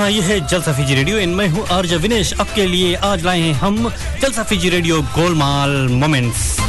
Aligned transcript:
हाँ 0.00 0.10
ये 0.10 0.20
है 0.22 0.38
जलसा 0.48 0.72
फीजी 0.72 0.94
रेडियो। 0.94 1.18
इन 1.18 1.34
मैं 1.34 1.48
हूँ 1.48 1.66
आर्ज 1.72 1.92
विनेश। 2.02 2.32
आपके 2.40 2.64
लिए 2.66 2.94
आज 3.04 3.24
लाए 3.24 3.40
हैं 3.40 3.52
हम 3.54 3.88
जलसा 4.22 4.42
फीजी 4.42 4.68
रेडियो 4.70 5.00
गोलमाल 5.16 5.76
मोमेंट्स। 5.92 6.59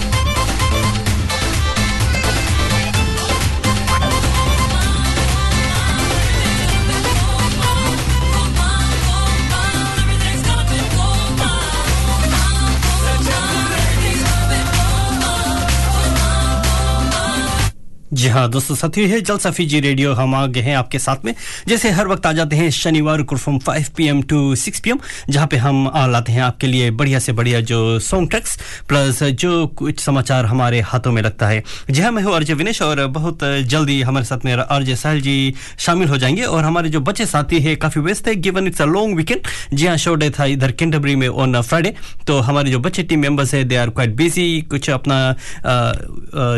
जी 18.12 18.28
हाँ 18.28 18.50
दोस्तों 18.52 18.76
साथी 18.76 19.02
है 19.10 19.20
जलसा 19.22 19.50
फीजी 19.52 19.80
रेडियो 19.80 20.14
हम 20.14 20.34
आ 20.36 20.46
गए 20.46 20.62
हैं 20.62 20.76
आपके 20.76 21.00
साथ 21.00 21.24
में। 21.26 21.34
जैसे 21.68 21.90
हर 21.90 22.08
वक्त 22.08 22.26
आ 22.26 22.32
जाते 22.34 22.56
हैं 22.56 22.70
शनिवार 22.70 23.22
को 23.24 23.36
फ्रॉम 23.36 23.60
5 23.60 23.88
पीएम 23.98 24.22
टू 24.22 24.40
6 24.56 24.80
पीएम 24.80 25.00
जहाँ 25.30 25.48
पे 25.48 25.58
हम 25.58 25.88
आ 25.88 26.06
लाते 26.08 26.32
हैं 26.32 26.42
आपके 26.42 26.68
लिए 26.68 26.90
बढ़िया 26.92 27.20
से 27.20 27.34
बढ़िया 27.34 27.62
जो 27.62 28.00
सॉन्ग 28.00 28.30
ट्रैक्स 28.30 28.58
प्लस 28.90 29.22
जो 29.24 29.68
कुछ 29.68 30.00
समाचार 30.00 30.46
हमारे 30.46 30.82
हाथों 30.82 31.12
में 31.12 31.22
लगता 31.22 31.48
है। 31.48 31.64
जी 31.90 32.02
हाँ 32.02 32.12
मैं 32.12 32.24
हूँ 32.24 32.34
अर्जय 32.36 32.54
विनेश 32.54 32.82
और 32.82 33.06
बहुत 33.10 33.44
जल्दी 33.44 34.02
हमारे 34.02 34.26
साथ 34.26 34.46
में 34.46 34.54
अर्जय 34.54 34.96
साहल 34.96 35.22
जी 35.22 35.54
शामिल 35.80 36.10
हो 36.10 36.18
जाएँगे 36.18 36.44
और 36.44 36.64
हमारे 36.64 36.90
जो 36.90 37.00
बच्चे 37.02 37.26
साथी 37.26 37.60
है, 37.60 37.76
काफ़ी 37.76 38.02
व्यस्त 38.02 38.28
है 38.28 38.36
given 38.42 38.68
it's 38.68 38.82
a 38.82 38.86
long 38.88 39.18
weekend 39.18 39.48
जी 39.74 39.88
हाँ 39.88 39.96
शो 39.98 40.16
डे 40.16 40.30
था 40.30 40.46
इधर 40.58 40.72
कैंटबरी 40.74 41.16
में 41.16 41.28
ऑन 41.28 41.62
फ्राइडे 41.62 41.94
तो 42.28 42.40
हमारे 42.42 42.72
जो 42.72 42.80
बच्चे 42.80 43.04
टीम 43.04 43.20
मेंबर्स 43.20 43.54
है 43.54 43.64
दे 43.64 43.76
आर 43.78 43.90
क्वाइट 43.90 44.16
बिज़ी 44.16 44.62
कुछ 44.72 44.90
अपना 44.90 45.24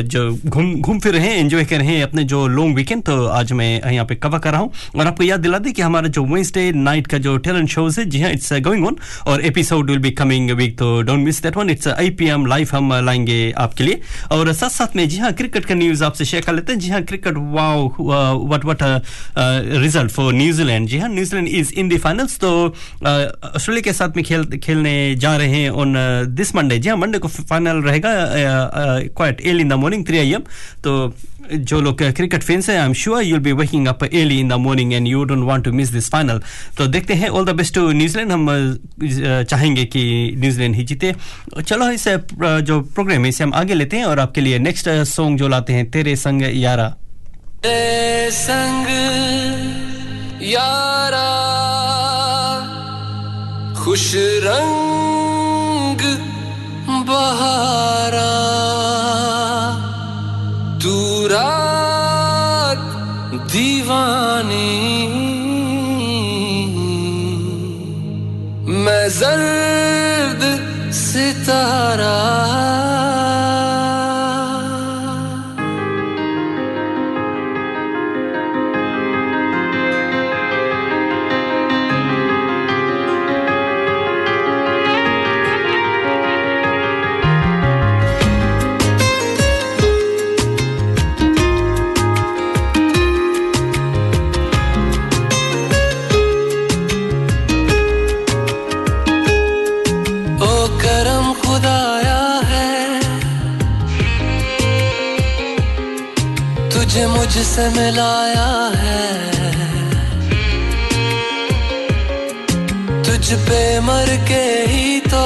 जो 0.04 0.30
घूम 0.46 0.74
घूम 0.76 1.00
फिर 1.00 1.14
रहे 1.14 1.28
हैं 1.28 1.42
एंजॉय 1.44 1.64
कर 1.66 1.78
रहे 1.78 1.88
हैं 1.88 2.04
अपने 2.04 2.24
जो 2.24 2.46
लॉन्ग 2.48 2.76
वीकेंड 2.76 3.04
तो 3.04 3.26
आज 3.28 3.52
मैं 3.52 3.92
यहाँ 3.92 4.06
पे 4.06 4.16
कवर 4.16 4.40
कर 4.40 4.52
रहा 4.52 4.62
हूँ। 4.62 4.72
और 4.96 5.08
आपको 5.08 5.24
याद 5.24 5.40
दिला 5.40 5.58
दें 5.60 5.72
कि 5.74 5.82
हमारा 5.82 6.08
जो 6.08 6.24
वेंसडे 6.26 6.72
नाइट 6.74 7.08
का 7.08 7.18
जो 7.18 7.36
टैलेंट 7.46 7.70
शोज़ 7.70 8.00
है 8.00 8.06
जी 8.10 8.22
हाँ 8.22 8.32
इट्स 8.32 8.54
गोइंग 8.64 8.86
ऑन 8.88 8.98
और 9.28 9.42
episode 9.46 9.90
will 9.90 10.00
be 10.00 10.12
coming 10.14 10.52
week 10.58 10.78
तो 10.80 11.02
don't 11.02 11.20
miss 11.26 11.42
that 11.44 11.58
one 11.58 11.70
it's 11.70 11.88
I 11.88 12.10
P 12.20 12.28
M 12.30 12.46
live 12.46 12.70
हम 12.72 12.94
लाएँगे 13.06 13.52
आपके 13.58 13.84
लिए। 13.84 14.02
और 14.32 14.52
साथ 14.54 14.70
साथ 14.70 14.96
में 14.96 15.08
जी 15.10 15.18
हाँ 15.18 15.32
क्रिकेट 15.34 15.66
का 15.66 15.76
न्यूज़ 15.76 16.04
आपसे 16.04 16.26
शेयर 16.26 16.44
कर 16.44 16.54
लेते 16.54 16.74
हैं। 16.74 16.80
जी 16.80 16.90
हाँ 16.90 17.02
cricket 17.04 17.38
wow 17.58 17.88
what 18.50 18.66
what 18.66 18.84
result 19.84 20.12
for 20.12 20.34
New Zealand 20.34 20.88
जी 20.88 21.00
हाँ 21.00 21.10
New Zealand 21.10 21.48
is 21.48 21.74
in 21.74 21.90
the 21.90 22.00
finals 22.00 22.38
तो 22.40 22.54
ऑस्ट्रेलिया 22.66 23.80
uh, 23.80 23.84
के 23.84 23.94
साथ 23.94 24.16
में 24.16 24.24
खेल 24.26 24.46
खेलने 24.64 24.94
जा 25.16 25.36
रहे 25.38 25.50
हैं 25.52 25.70
ऑन 25.70 25.94
दिस 26.36 26.56
मंडे 26.56 26.80
जी 26.80 26.90
हाँ 26.90 26.98
मंडे 26.98 27.20
को 27.20 27.28
फाइनल 27.28 27.82
रहेगा 27.84 28.12
quite 29.18 29.42
early 29.46 29.62
in 29.62 29.70
the 29.70 29.74
morning 29.84 30.06
three 30.08 30.18
A 30.20 30.34
M 30.34 30.42
तो 30.84 30.94
जो 31.52 31.80
लोग 31.82 32.02
क्रिकेट 32.16 32.44
फैंस 32.44 32.70
हैं 32.70 32.78
I 32.80 32.86
am 32.86 32.94
sure 32.94 33.24
you 33.24 33.36
will 33.36 33.44
be 33.44 33.52
waking 33.52 33.88
up 33.88 34.04
early 34.04 34.40
in 34.40 34.50
the 34.50 34.54
morning 34.60 34.94
and 34.94 35.08
you 35.08 35.24
don't 35.24 35.44
want 35.46 35.64
to 35.66 35.72
miss 35.72 35.90
this 35.90 36.10
final 36.12 36.42
तो 36.78 36.88
देखते 36.88 37.14
हैं 37.14 37.30
all 37.30 37.46
the 37.46 37.50
best 37.56 37.74
to 37.76 37.92
New Zealand 37.92 38.32
हम 38.32 38.48
चाहेंगे 39.50 39.86
कि 39.86 40.04
न्यूजीलैंड 40.38 40.76
ही 40.76 40.84
जीते। 40.84 41.14
चलो, 41.62 41.90
इस 41.92 42.08
जो 42.08 42.80
प्रोग्राम 42.96 43.24
है, 43.24 43.30
इसे 43.30 43.44
हम 43.44 43.54
आगे 43.54 43.74
लेते 43.74 43.98
हैं 43.98 44.06
और 44.06 44.20
आपके 44.20 44.42
लिए 44.42 44.60
नेक्स्ट 44.60 44.90
सॉन्ग 45.08 45.40
जो 45.40 45.48
लाते 45.48 45.74
हैं, 45.74 45.90
तेरे 45.92 46.16
संग 46.16 46.42
यारा। 46.56 46.88
तेरे 47.64 48.32
संग 48.32 48.88
यारा, 50.44 51.30
खुश 53.84 54.12
रंग 54.46 56.02
बहारा। 57.08 58.32
दीवानी 64.34 65.14
मैं 68.84 69.08
जर्द 69.20 70.42
सितारा 70.96 72.14
मुझसे 107.44 107.64
मिलाया 107.70 108.52
है। 108.82 109.00
तुझ 113.04 113.26
पे 113.48 113.60
मर 113.84 114.10
के 114.30 114.46
ही 114.72 115.00
तो 115.12 115.24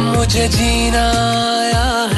मुझे 0.00 0.48
जीना 0.56 1.06
आया 1.52 1.86
है। 2.14 2.17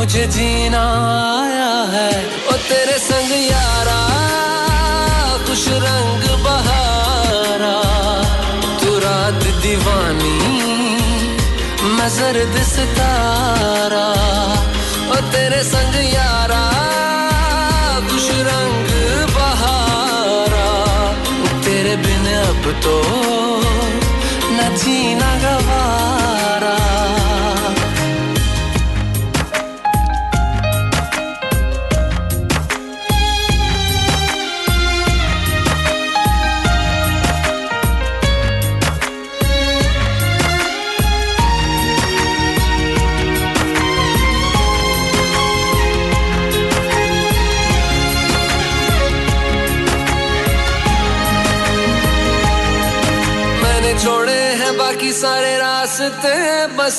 मुझे 0.00 0.26
जीना 0.26 0.80
आया 1.38 1.72
है। 1.92 2.12
ओ 2.48 2.52
तेरे 2.68 2.96
संग 2.98 3.32
यारा 3.32 3.98
कुछ 5.46 5.64
रंग 5.84 6.22
बहारा। 6.44 7.74
तू 8.80 8.94
रात 8.98 9.42
दीवानी, 9.62 10.38
मैं 11.96 12.08
जर्द 12.16 12.56
सितारा। 12.64 14.06
ओ 15.12 15.20
तेरे 15.32 15.62
संग 15.64 15.94
यारा, 16.14 16.62
खुश 18.08 18.28
रंग 18.48 18.88
बहारा। 19.36 20.68
तेरे 21.60 21.96
बिन 21.96 22.26
अब 22.40 22.72
तो 22.84 22.96
न 24.56 24.76
जीना 24.76 25.30
गवारा 25.44 25.59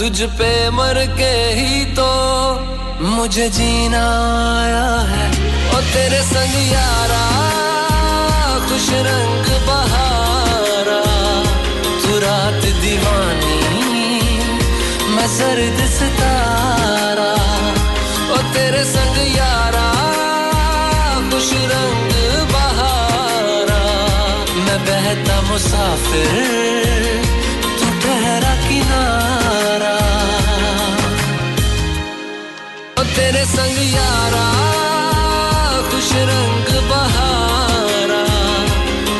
तुझ 0.00 0.22
पे 0.22 0.70
मर 0.70 0.98
के 1.18 1.32
ही 1.56 1.84
तो 1.84 2.06
मुझे 3.06 3.48
जीना 3.48 4.04
आया 4.60 4.86
है। 5.10 5.26
ओ 5.74 5.80
तेरे 5.94 6.20
संग 6.22 6.54
यारा, 6.72 7.24
खुश 8.68 8.88
रंग 9.08 9.50
बहारा। 9.66 11.00
तू 12.02 12.18
रात 12.18 12.64
दीवानी, 12.80 13.60
मैं 15.10 15.28
सर्द 15.28 15.86
सितारा। 15.90 17.32
ओ 18.34 18.42
तेरे 18.54 18.84
संग 18.84 19.18
यारा, 19.36 19.88
खुश 21.30 21.50
रंग 21.74 22.12
बहारा। 22.52 23.82
मैं 24.64 24.80
बहता 24.84 25.40
मुसाफिर। 25.42 26.89
तेरे 33.40 33.48
संग 33.48 33.76
यारा, 33.94 34.46
खुश 35.90 36.08
रंग 36.28 36.66
बहारा। 36.88 38.18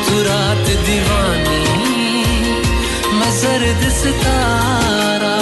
तू 0.07 0.17
रात 0.23 0.67
दीवानी, 0.85 1.61
मैं 3.17 3.31
जर्द 3.39 3.81
सितारा। 3.93 5.33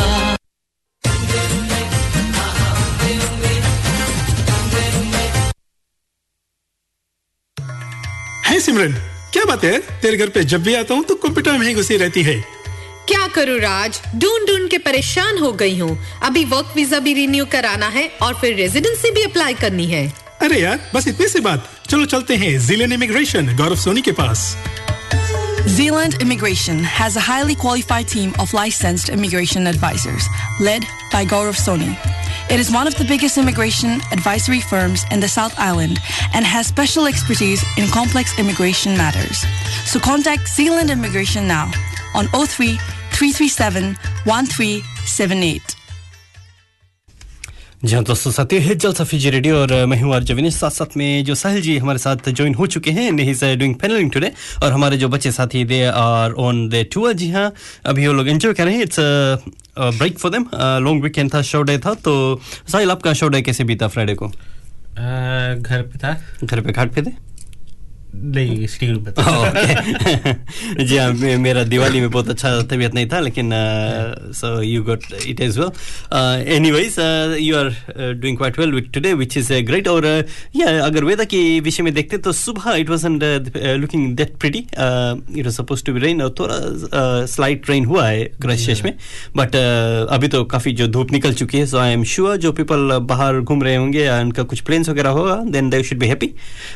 है 8.45 8.59
सिमरन, 8.59 8.93
क्या 9.33 9.43
बात 9.45 9.63
है? 9.63 9.77
तेरे 10.01 10.17
घर 10.17 10.29
पे 10.29 10.43
जब 10.45 10.63
भी 10.63 10.75
आता 10.75 10.93
हूँ 10.93 11.03
तो 11.03 11.15
कंप्यूटर 11.17 11.57
में 11.57 11.67
ही 11.67 11.73
घुसी 11.75 11.97
रहती 11.97 12.23
है। 12.23 12.58
क्या 13.09 13.27
करूँ 13.35 13.57
राज 13.59 13.99
ढूंढ 14.21 14.47
ढूंढ 14.47 14.69
के 14.69 14.77
परेशान 14.85 15.37
हो 15.37 15.51
गई 15.59 15.77
हूँ 15.77 15.97
अभी 16.23 16.43
वर्क 16.45 16.73
वीज़ा 16.75 16.99
भी 17.05 17.13
रिन्यू 17.13 17.45
कराना 17.51 17.87
है 17.95 18.07
और 18.23 18.33
फिर 18.41 18.55
रेजिडेंसी 18.55 19.11
भी 19.11 19.21
अप्लाई 19.23 19.53
करनी 19.61 19.85
है 19.91 20.07
अरे 20.41 20.59
यार 20.61 20.79
बस 20.93 21.07
इतनी 21.07 21.27
सी 21.27 21.39
बात 21.47 21.69
चलो 21.89 22.05
चलते 22.05 22.35
हैं 22.43 22.57
जिलेन 22.67 22.93
इमिग्रेशन 22.93 23.55
गौरव 23.57 23.75
सोनी 23.85 24.01
के 24.01 24.11
पास 24.21 24.55
Zealand 25.69 26.15
Immigration 26.21 26.77
has 26.83 27.15
a 27.15 27.19
highly 27.19 27.55
qualified 27.63 28.07
team 28.07 28.29
of 28.39 28.53
licensed 28.53 29.09
immigration 29.09 29.67
advisors, 29.67 30.27
led 30.59 30.85
by 31.11 31.21
Gaurav 31.25 31.59
Soni. 31.63 31.89
It 32.49 32.59
is 32.59 32.71
one 32.75 32.87
of 32.87 32.95
the 32.95 33.05
biggest 33.05 33.37
immigration 33.37 33.99
advisory 34.11 34.61
firms 34.61 35.03
in 35.11 35.19
the 35.19 35.27
South 35.27 35.59
Island 35.59 35.99
and 36.33 36.45
has 36.45 36.67
special 36.67 37.11
expertise 37.11 37.65
in 37.77 37.87
complex 37.89 38.39
immigration 38.39 38.97
matters. 38.97 39.43
So 39.85 39.99
contact 39.99 40.47
Zealand 40.47 40.89
Immigration 40.89 41.47
now 41.47 41.71
on 42.15 42.27
03 42.27 42.79
337 43.19 43.95
1378. 44.27 45.75
जी 47.83 47.95
हाँ 47.95 48.03
दोस्तों 48.03 48.31
साथियों 48.31 48.63
है 48.63 48.75
जल 48.75 48.93
सफीजी 48.93 49.29
radio 49.29 49.57
और 49.57 49.85
मैं 49.85 49.99
हूँ 50.01 50.13
are 50.15 50.23
जविनेश 50.23 50.55
साथ 50.55 50.69
साथ 50.69 50.95
में 50.97 51.23
जो 51.25 51.35
साहिल 51.35 51.61
जी 51.61 51.77
हमारे 51.77 51.99
साथ 51.99 52.29
ज्वाइन 52.29 52.53
हो 52.55 52.67
चुके 52.67 52.91
हैं 52.91 53.11
he 53.11 53.29
is 53.31 53.43
doing 53.59 53.75
panelling 53.75 54.11
today 54.11 54.31
और 54.63 54.71
हमारे 54.71 54.97
जो 54.97 55.07
बच्चे 55.09 55.31
साथी 55.31 55.63
they 55.65 55.83
are 55.85 56.31
on 56.45 56.67
the 56.69 56.85
tour 56.93 57.13
जी 57.13 57.29
हाँ 57.31 57.51
अभी 57.85 58.07
वो 58.07 58.13
लोग 58.13 58.27
एंजॉय 58.29 58.53
कर 58.53 58.65
रहे 58.65 58.75
हैं। 58.75 58.83
It's 58.83 58.99
break 58.99 60.19
for 60.19 60.31
them 60.31 60.45
long 60.85 61.03
weekend 61.03 61.33
था 61.33 61.41
शो 61.41 61.61
डे 61.61 61.77
था 61.79 61.93
तो 61.93 62.13
साहिल 62.71 62.91
आपका 62.91 63.13
शो 63.13 63.27
डे 63.27 63.41
कैसे 63.41 63.63
बीता 63.63 63.87
फ्राइडे 63.87 64.15
को? 64.15 64.27
घर 64.27 65.81
पे 65.91 65.97
था। 65.97 66.13
घर 66.43 66.61
पे 66.61 66.71
घाट 66.71 66.93
पे 66.95 67.01
थे 67.01 67.11
नहीं 67.11 67.17
स्टील 67.17 67.17
पे 67.17 67.17
था 67.17 67.17
ओके 67.17 67.98
जी 70.79 70.97
हाँ 70.97 71.11
मेरा 71.37 71.63
दिवाली 71.63 72.01
में 72.01 72.11
बहुत 72.11 72.29
अच्छा 72.29 72.61
तबीयत 72.61 72.93
नहीं 72.93 73.09
था 73.09 73.19
लेकिन 73.19 73.49
so 74.35 74.61
you 74.61 74.83
got 74.83 74.99
it 75.27 75.41
as 75.41 75.59
well 75.59 75.69
anyways 76.47 76.95
you 77.39 77.55
are 77.55 77.69
doing 78.13 78.37
quite 78.37 78.59
well 78.59 78.71
with 78.71 78.83
today 78.93 79.13
which 79.13 79.37
is 79.37 79.53
great 79.53 79.87
और 79.87 80.25
या 80.55 80.85
अगर 80.85 81.03
वेदर 81.03 81.25
के 81.25 81.59
विषय 81.59 81.83
में 81.83 81.93
देखते 81.93 82.17
तो 82.17 82.31
सुबह 82.31 82.75
it 82.75 82.89
wasn't 82.89 83.23
looking 83.57 84.15
that 84.15 84.35
pretty 84.37 84.59
it 84.59 85.45
was 85.45 85.55
suppose 85.55 85.83
to 85.85 85.93
be 85.93 85.99
rain 85.99 86.21
और 86.21 86.35
थोड़ा 86.39 86.57
स्लाइट 87.25 87.69
रेन 87.69 87.85
हुआ 87.85 88.07
है 88.07 88.23
क्रैश 88.25 88.83
में। 88.85 88.97
बट 89.35 89.55
अभी 90.09 90.27
तो 90.27 90.43
काफ़ी 90.43 90.71
जो 90.71 90.87
धूप 90.87 91.11
निकल 91.11 91.33
चुकी 91.33 91.57
है 91.57 91.65
सो 91.65 91.77
आई 91.77 91.91
एम 91.91 92.03
श्योर 92.03 92.37
जो 92.37 92.51
पीपल 92.51 92.97
बाहर 93.01 93.39
घूम 93.39 93.63
रहे 93.63 93.75
होंगे 93.75 94.03
या 94.03 94.21
उनका 94.21 94.43
कुछ 94.43 94.59
प्लेन्स 94.59 94.89
वगैरह 94.89 95.09
होगा 95.09 95.35
then 95.35 95.69
they 95.69 95.83
should 95.83 95.99
be 95.99 96.07
happy 96.07 96.33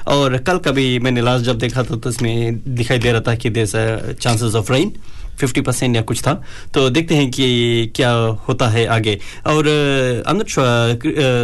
और 0.08 0.38
कल 0.38 0.58
का 0.58 0.72
भी 0.72 1.00
मैंने 1.00 1.22
लास्ट 1.24 1.46
जब 1.46 1.58
देखा 1.60 1.84
था 1.84 1.96
तो 1.96 2.10
इसमें 2.10 2.60
दिखाई 2.76 3.00
दे 3.00 3.12
रहा 3.12 3.22
था 3.28 3.36
कि 3.36 3.50
there 3.50 4.16
chances 4.22 4.56
of 4.56 4.72
rain 4.74 4.92
fifty 5.40 5.62
percent 5.62 5.96
या 5.96 6.02
कुछ 6.02 6.22
था। 6.22 6.34
तो 6.74 6.90
देखते 6.90 7.16
हैं 7.16 7.30
कि 7.32 7.92
क्या 7.96 8.12
होता 8.48 8.68
है 8.70 8.86
आगे। 8.96 9.16
और 9.48 9.66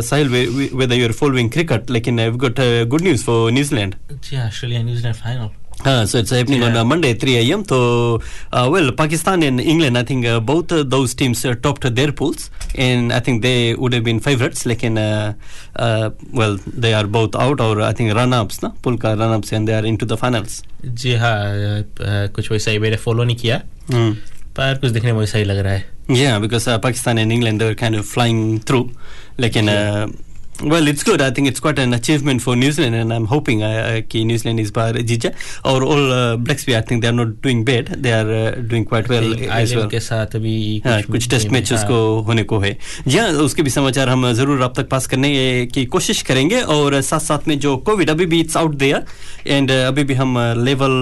Sahil 0.03 0.27
whether 0.27 0.95
you 0.95 1.05
are 1.05 1.11
following 1.13 1.49
cricket 1.51 1.91
लेकिन 1.91 2.29
good 2.37 3.01
news 3.01 3.23
for 3.23 3.51
New Zealand 3.51 3.95
ji 4.11 4.37
Australia 4.37 4.83
New Zealand 4.83 5.15
final 5.15 5.49
Uh, 5.85 6.05
so 6.05 6.17
it's 6.17 6.31
happening 6.31 6.61
yeah. 6.61 6.67
on 6.67 6.75
uh, 6.75 6.83
Monday, 6.83 7.13
3 7.13 7.37
a.m. 7.37 7.63
So, 7.63 8.21
uh, 8.51 8.67
well, 8.69 8.91
Pakistan 8.91 9.43
and 9.43 9.61
England, 9.61 9.97
I 9.97 10.03
think 10.03 10.25
uh, 10.25 10.41
both 10.41 10.71
uh, 10.73 10.83
those 10.83 11.13
teams 11.13 11.45
uh, 11.45 11.55
topped 11.55 11.95
their 11.95 12.11
pools, 12.11 12.49
and 12.75 13.13
I 13.13 13.21
think 13.21 13.41
they 13.43 13.75
would 13.75 13.93
have 13.93 14.03
been 14.03 14.19
favorites. 14.19 14.65
Like 14.65 14.83
in, 14.83 14.97
uh, 14.97 15.33
uh, 15.77 16.09
well, 16.33 16.57
they 16.67 16.93
are 16.93 17.07
both 17.07 17.33
out, 17.35 17.61
or 17.61 17.81
I 17.81 17.93
think 17.93 18.13
run-ups, 18.13 18.61
na 18.61 18.71
pool 18.81 18.97
ka 18.97 19.13
run-ups, 19.13 19.53
and 19.53 19.67
they 19.67 19.73
are 19.73 19.85
into 19.85 20.05
the 20.05 20.17
finals. 20.17 20.63
जी 20.83 21.13
हाँ 21.15 21.35
अ, 21.35 21.79
अ, 21.81 22.27
कुछ 22.35 22.51
वैसा 22.51 22.71
ही 22.71 22.79
मैंने 22.79 22.97
follow 22.97 23.23
नहीं 23.23 23.35
किया 23.37 23.61
Mm. 23.91 24.13
पर 24.57 24.77
कुछ 24.81 24.91
दिखने 24.91 25.11
में 25.13 25.19
वैसा 25.19 25.37
ही 25.37 25.43
लग 25.43 25.57
रहा 25.57 25.73
है 25.73 25.85
Yeah, 26.09 26.39
because 26.39 26.67
uh, 26.67 26.77
Pakistan 26.79 27.17
and 27.23 27.31
England 27.31 27.61
they 27.61 27.67
were 27.69 27.75
kind 27.75 27.95
of 27.95 28.05
flying 28.05 28.59
through. 28.59 28.85
Like 29.37 29.55
in, 29.61 29.69
uh, 29.69 30.07
well, 30.61 30.87
it's 30.87 31.03
good. 31.03 31.21
I 31.21 31.31
think 31.31 31.47
it's 31.47 31.59
quite 31.59 31.79
an 31.79 31.93
achievement 31.93 32.41
for 32.41 32.55
New 32.55 32.71
Zealand, 32.71 32.95
and 32.95 33.13
I'm 33.13 33.25
hoping 33.25 33.63
uh, 33.63 33.67
uh, 33.67 34.01
कि 34.01 34.25
New 34.25 34.37
Zealand 34.37 34.59
is 34.59 34.71
बाहर 34.71 35.01
जीत. 35.01 35.25
और 35.65 35.83
all 35.83 36.11
uh, 36.11 36.37
Blacks 36.37 36.65
भी 36.65 36.75
I 36.75 36.81
think 36.81 37.01
they 37.01 37.09
are 37.09 37.17
not 37.17 37.41
doing 37.41 37.63
bad. 37.63 37.87
They 38.03 38.13
are 38.13 38.29
uh, 38.29 38.61
doing 38.71 38.85
quite 38.85 39.09
well 39.09 39.33
as 39.59 39.75
well. 39.75 39.89
के 39.89 39.99
साथ 39.99 40.35
अभी 40.35 40.81
हाँ, 40.85 41.01
कुछ 41.03 41.29
test 41.29 41.49
match 41.49 41.71
हाँ, 41.71 41.79
उसको 41.79 42.19
होने 42.27 42.43
को 42.43 42.59
है 42.59 42.77
जी 43.07 43.17
हाँ 43.17 43.29
उसके 43.47 43.63
भी 43.63 43.69
समाचार 43.69 44.09
हम 44.09 44.31
ज़रूर 44.33 44.61
आप 44.63 44.79
तक 44.79 44.89
पास 44.89 45.07
करने 45.07 45.31
की 45.73 45.85
कोशिश 45.97 46.21
करेंगे 46.31 46.61
और 46.77 47.01
साथ 47.01 47.19
साथ 47.19 47.47
में 47.47 47.57
जो 47.59 47.75
कोविड 47.89 48.09
अभी 48.09 48.25
भी 48.25 48.39
इट्स 48.39 48.57
आउट 48.57 48.75
देयर 48.85 49.05
एंड 49.47 49.71
अभी 49.71 50.03
भी 50.03 50.13
हम 50.13 50.37
लेवल 50.65 50.97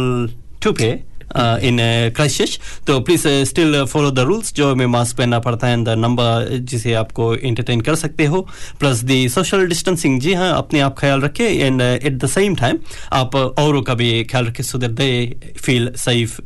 टू 0.64 0.72
पे 0.74 0.92
इन 1.38 1.78
क्राइसिस 2.16 2.58
तो 2.88 3.00
please 3.00 3.28
still 3.46 3.84
follow 3.86 4.12
the 4.12 4.20
rules 4.28 4.54
जो 4.54 4.72
हमें 4.72 4.86
मास्क 4.88 5.18
पहनना 5.18 5.40
पड़ता 5.40 5.68
है 5.68 5.74
एंड 5.74 5.86
द 5.88 5.98
नंबर 5.98 6.58
जिसे 6.64 6.94
आपको 6.96 7.34
एंटरटेन 7.36 7.82
कर 7.82 7.96
सकते 7.96 8.26
हो. 8.26 8.42
प्लस 8.80 9.04
दी 9.04 9.28
सोशल 9.30 9.68
डिस्टेंसिंग 9.68 10.20
जी 10.22 10.34
हाँ 10.34 10.52
अपने 10.58 10.80
आप 10.80 10.96
ख्याल 11.00 11.22
रखें 11.22 11.46
and 11.46 11.82
at 11.82 12.14
the 12.14 12.28
same 12.30 12.56
time 12.56 12.80
आप 13.14 13.36
औरों 13.36 13.82
का 13.82 13.94
भी 13.94 14.24
ख्याल 14.24 14.46
रखे 14.46 14.64
so 14.64 14.78
that 14.78 14.92
they 14.94 15.54
feel 15.58 15.92
safe 15.98 16.40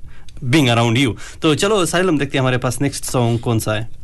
being 0.43 0.67
around 0.67 0.97
you 0.97 1.15
तो 1.41 1.55
चलो, 1.55 1.85
साहिल, 1.85 2.07
हम 2.07 2.17
देखते 2.17 2.37
हैं 2.37 2.41
हमारे 2.41 2.57
पास 2.57 2.81
नेक्स्ट 2.81 3.05
सॉन्ग 3.05 3.39
कौन 3.39 3.59
सा 3.59 3.73
है। 3.73 4.00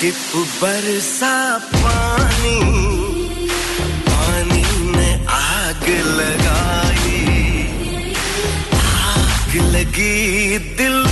टिप 0.00 0.32
बरसा 0.60 1.32
पानी 1.72 2.58
पानी 4.06 4.62
ने 4.96 5.08
आग 5.38 5.84
लगाई। 6.18 7.20
आग 8.92 9.56
लगी 9.74 10.58
दिल 10.78 11.09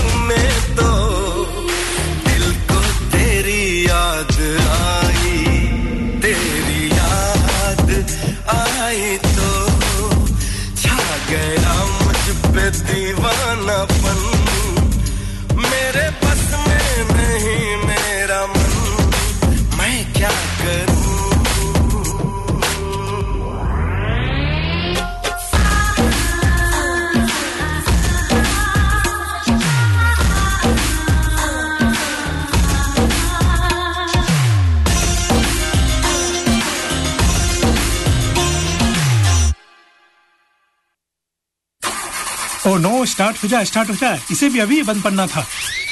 स्टार्ट 43.39 43.43
हो 43.43 43.49
जा 43.49 43.63
स्टार्ट 43.65 43.91
हो 43.91 43.95
जा 43.97 44.13
इसे 44.33 44.49
भी 44.51 44.59
अभी 44.59 44.83
बंद 44.83 45.03
पड़ना 45.03 45.27
था 45.27 45.45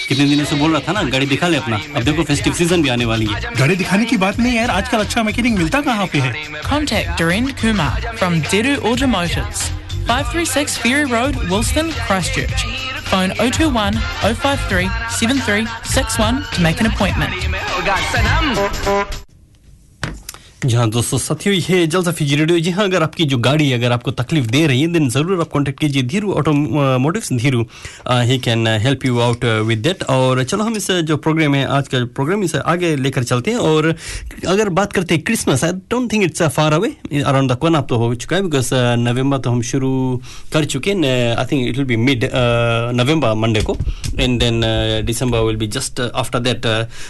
कितने 0.08 0.24
दिनों 0.28 0.44
से 0.44 0.56
बोल 0.56 0.72
रहा 0.72 0.80
था 0.88 0.92
ना 0.92 1.02
गाड़ी 1.10 1.26
दिखा 1.26 1.48
ले 1.48 1.56
अपना 1.56 1.76
अब 1.96 2.02
देखो 2.04 2.22
फेस्टिव 2.24 2.52
सीज़न 2.54 2.82
भी 2.82 2.88
आने 2.88 3.04
वाली 3.04 3.26
है 3.26 3.54
गाड़ी 3.58 3.76
दिखाने 3.76 4.04
की 4.04 4.16
बात 4.24 4.38
नहीं 4.38 4.52
है 4.52 4.58
यार 4.58 4.70
आजकल 4.70 4.98
अच्छा 5.04 5.22
मैकेनिक 5.22 5.58
मिलता 5.58 5.80
कहाँ 5.88 6.06
पे 6.12 6.18
है 6.26 6.32
Contact 6.66 7.18
Doreen 7.20 7.48
Kumar 7.62 7.90
from 8.20 8.38
Deru 8.52 8.74
Automotives, 8.90 9.60
536 10.08 10.78
Ferry 10.78 11.04
Road, 11.06 11.34
Wilston, 11.52 11.92
Christchurch. 12.06 12.66
Phone 13.10 13.30
021 13.38 14.00
053 14.22 14.88
7361 15.18 16.42
to 16.54 16.62
make 16.62 16.80
an 16.80 16.86
appointment. 16.86 17.32
जहाँ 20.64 20.88
दोस्तों, 20.90 21.18
साथियों, 21.18 21.54
ये 21.54 21.86
जलसा 21.86 22.12
फिजी 22.16 22.36
रेडियो 22.36 22.58
जी 22.58 22.70
हाँ 22.70 22.84
अगर 22.84 23.02
आपकी 23.02 23.24
जो 23.28 23.38
गाड़ी 23.38 23.70
अगर 23.72 23.92
आपको 23.92 24.10
तकलीफ़ 24.10 24.46
दे 24.46 24.66
रही 24.66 24.80
है, 24.80 24.86
देन 24.92 25.08
ज़रूर 25.10 25.40
आप 25.40 25.50
कांटेक्ट 25.52 25.80
कीजिए 25.80 26.02
Dheeru 26.02 26.32
automotives 26.32 27.32
Dheeru 27.32 27.64
he 28.08 28.38
can 28.38 28.66
help 28.82 29.04
you 29.04 29.18
out 29.20 29.44
with 29.44 29.78
that 29.78 30.02
और 30.04 30.42
चलो, 30.44 30.64
हम 30.64 30.76
इस 30.76 30.90
जो 30.90 31.16
प्रोग्राम 31.16 31.54
है, 31.54 31.64
आज 31.66 31.88
का 31.88 32.04
प्रोग्राम 32.14 32.44
इसे 32.44 32.58
आगे 32.66 32.94
लेकर 32.96 33.24
चलते 33.24 33.50
हैं। 33.50 33.58
और 33.58 33.94
अगर 34.48 34.68
बात 34.70 34.92
करते 34.92 35.14
हैं 35.14 35.22
Christmas 35.24 35.64
I 35.64 35.72
don't 35.90 36.12
think 36.12 36.24
it's 36.24 36.42
far 36.56 36.72
away 36.72 36.88
around 37.22 37.52
the 37.52 37.56
corner 37.60 37.76
आप 37.76 37.86
तो 37.88 37.96
हो 37.96 38.14
चुका 38.14 38.36
है 38.36 38.42
बिकॉज़ 38.42 38.70
नवंबर 39.04 39.38
तो 39.38 39.50
हम 39.50 39.62
शुरू 39.62 39.92
कर 40.52 40.64
चुके 40.64 40.92
हैं 40.92 41.36
I 41.36 41.44
think 41.52 41.68
it 41.68 41.76
will 41.76 41.86
be 41.86 41.96
mid 42.06 42.28
November 42.96 43.34
Monday 43.34 43.62
को। 43.62 43.76
And 44.18 44.38
then 44.40 44.60
December 45.06 45.40
will 45.46 45.56
be 45.56 45.66
just 45.76 46.00
after 46.00 46.38
that 46.48 46.66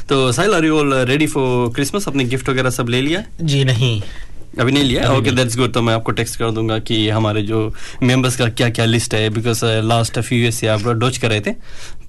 तो 0.08 0.30
Sahil 0.32 0.54
are 0.54 0.64
you 0.64 0.78
all 0.78 0.94
ready 1.08 1.26
for 1.28 1.72
Christmas 1.74 2.08
अपने 2.08 2.24
गिफ्ट 2.26 2.48
वगैरह 2.48 2.70
सब 2.70 2.88
ले 2.88 3.02
लिया 3.02 3.24
जी 3.46 3.64
नहीं। 3.64 4.00
अभी 4.60 4.72
नहीं 4.72 4.84
लिया? 4.84 5.10
ओके 5.12 5.30
दैट्स 5.30 5.56
गुड 5.56 5.72
तो 5.72 5.82
मैं 5.82 5.94
आपको 5.94 6.12
टेक्स्ट 6.12 6.36
कर 6.38 6.50
दूँगा 6.50 6.78
कि 6.78 7.08
हमारे 7.08 7.42
जो 7.42 7.58
मेंबर्स 8.02 8.36
का 8.36 8.48
क्या 8.50 8.68
क्या 8.70 8.84
लिस्ट 8.84 9.14
है 9.14 9.28
बिकॉज़ 9.30 9.64
लास्ट 9.84 10.18
फ्यू 10.20 10.38
ईयर्स 10.38 10.56
से 10.56 10.66
आप 10.66 10.86
डोच 10.98 11.18
कर 11.18 11.28
रहे 11.30 11.40
थे 11.40 11.52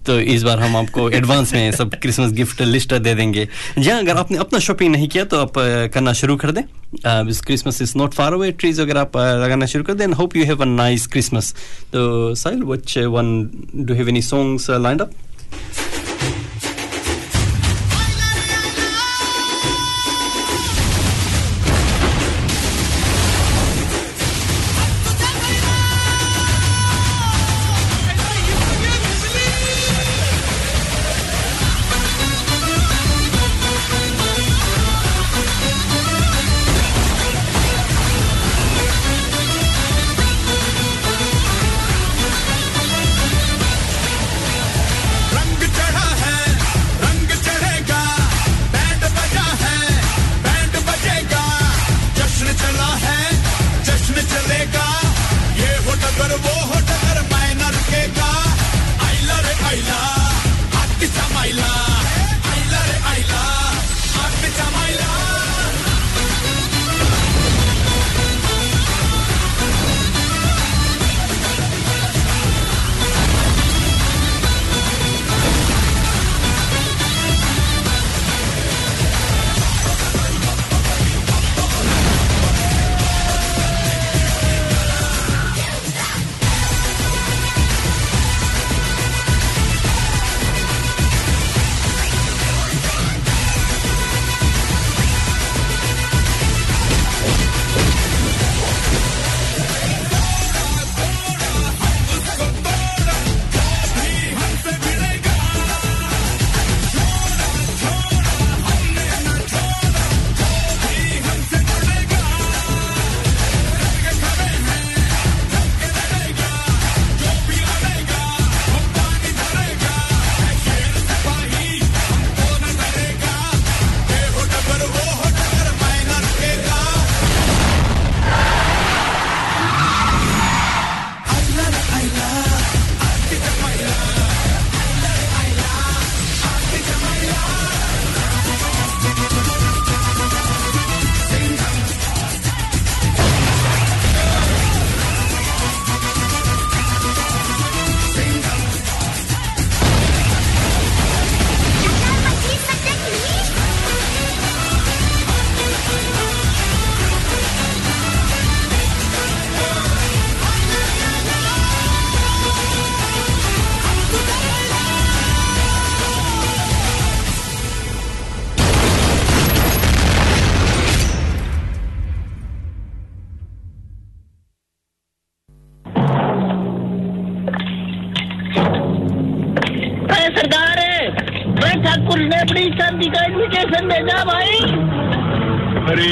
तो 0.06 0.20
इस 0.34 0.44
बार 0.44 0.60
हम 0.60 0.76
आपको 0.78 1.10
एडवांस 1.18 1.54
में 1.54 1.72
सब 1.72 1.96
क्रिसमस 1.96 2.32
गिफ्ट 2.34 2.62
लिस्ट 2.62 2.94
दे 2.94 3.14
देंगे। 3.16 3.48
जी 3.80 3.90
हाँ, 3.90 4.00
अगर 4.00 4.18
आपने 4.18 4.38
अपना 4.38 4.60
शॉपिंग 4.60 4.92
नहीं 4.92 5.08
किया 5.08 5.24
तो 5.26 5.40
आप 5.40 5.54
uh, 5.54 5.94
करना 5.94 6.14
शुरू 6.14 6.36
कर 6.36 6.52
दें। 6.52 6.64
Christmas 7.46 7.82
is 7.82 7.94
not 7.98 8.14
far 8.14 8.34
away 8.34 8.52
trees 8.52 8.80
वगैरह 8.80 9.02
आप 9.02 9.12
uh, 9.12 9.44
लगाना 9.44 9.66
शुरू 9.66 9.84
कर 9.84 9.94
दें 9.94 10.08
hope 10.08 10.36
you 10.36 10.46
have 10.46 10.62
a 10.62 10.66
nice 10.66 11.08
Christmas 11.08 11.54
तो 11.94 12.36
Sahil 12.36 12.64
which 12.64 12.98
one 12.98 13.50
do 13.76 13.94
have 13.94 14.10
any 14.10 14.22
songs 14.22 14.70
lined 14.70 15.02
up 15.02 15.12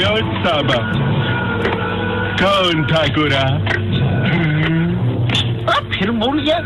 ओ 0.04 0.16
साबा 0.44 0.78
कौन 2.40 2.82
ठाकुरा 2.86 3.44
अब 5.74 5.90
फिर 5.92 6.10
भूल 6.22 6.38
गया 6.40 6.58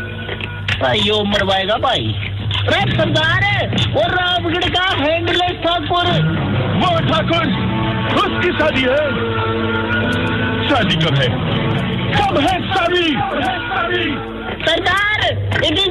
भाई 0.81 0.99
यो 0.99 1.23
मरवाएगा 1.23 1.77
भाई। 1.83 2.13
अरे 2.61 2.81
सरदार 2.91 3.43
वो 3.93 4.03
रामगढ़ 4.13 4.67
का 4.75 4.85
हैंडलेस 4.99 5.55
ठाकुर। 5.63 6.07
वो 6.81 6.89
ठाकुर 7.09 7.45
उसकी 8.21 8.51
शादी 8.59 8.81
है। 8.81 9.01
शादी 10.69 10.95
कब 11.05 11.15
है? 11.15 11.27
कब 12.15 12.39
है 12.39 12.55
शादी? 12.67 13.07
सरदार 14.65 15.19
इट 15.65 15.79
इज़ 15.79 15.90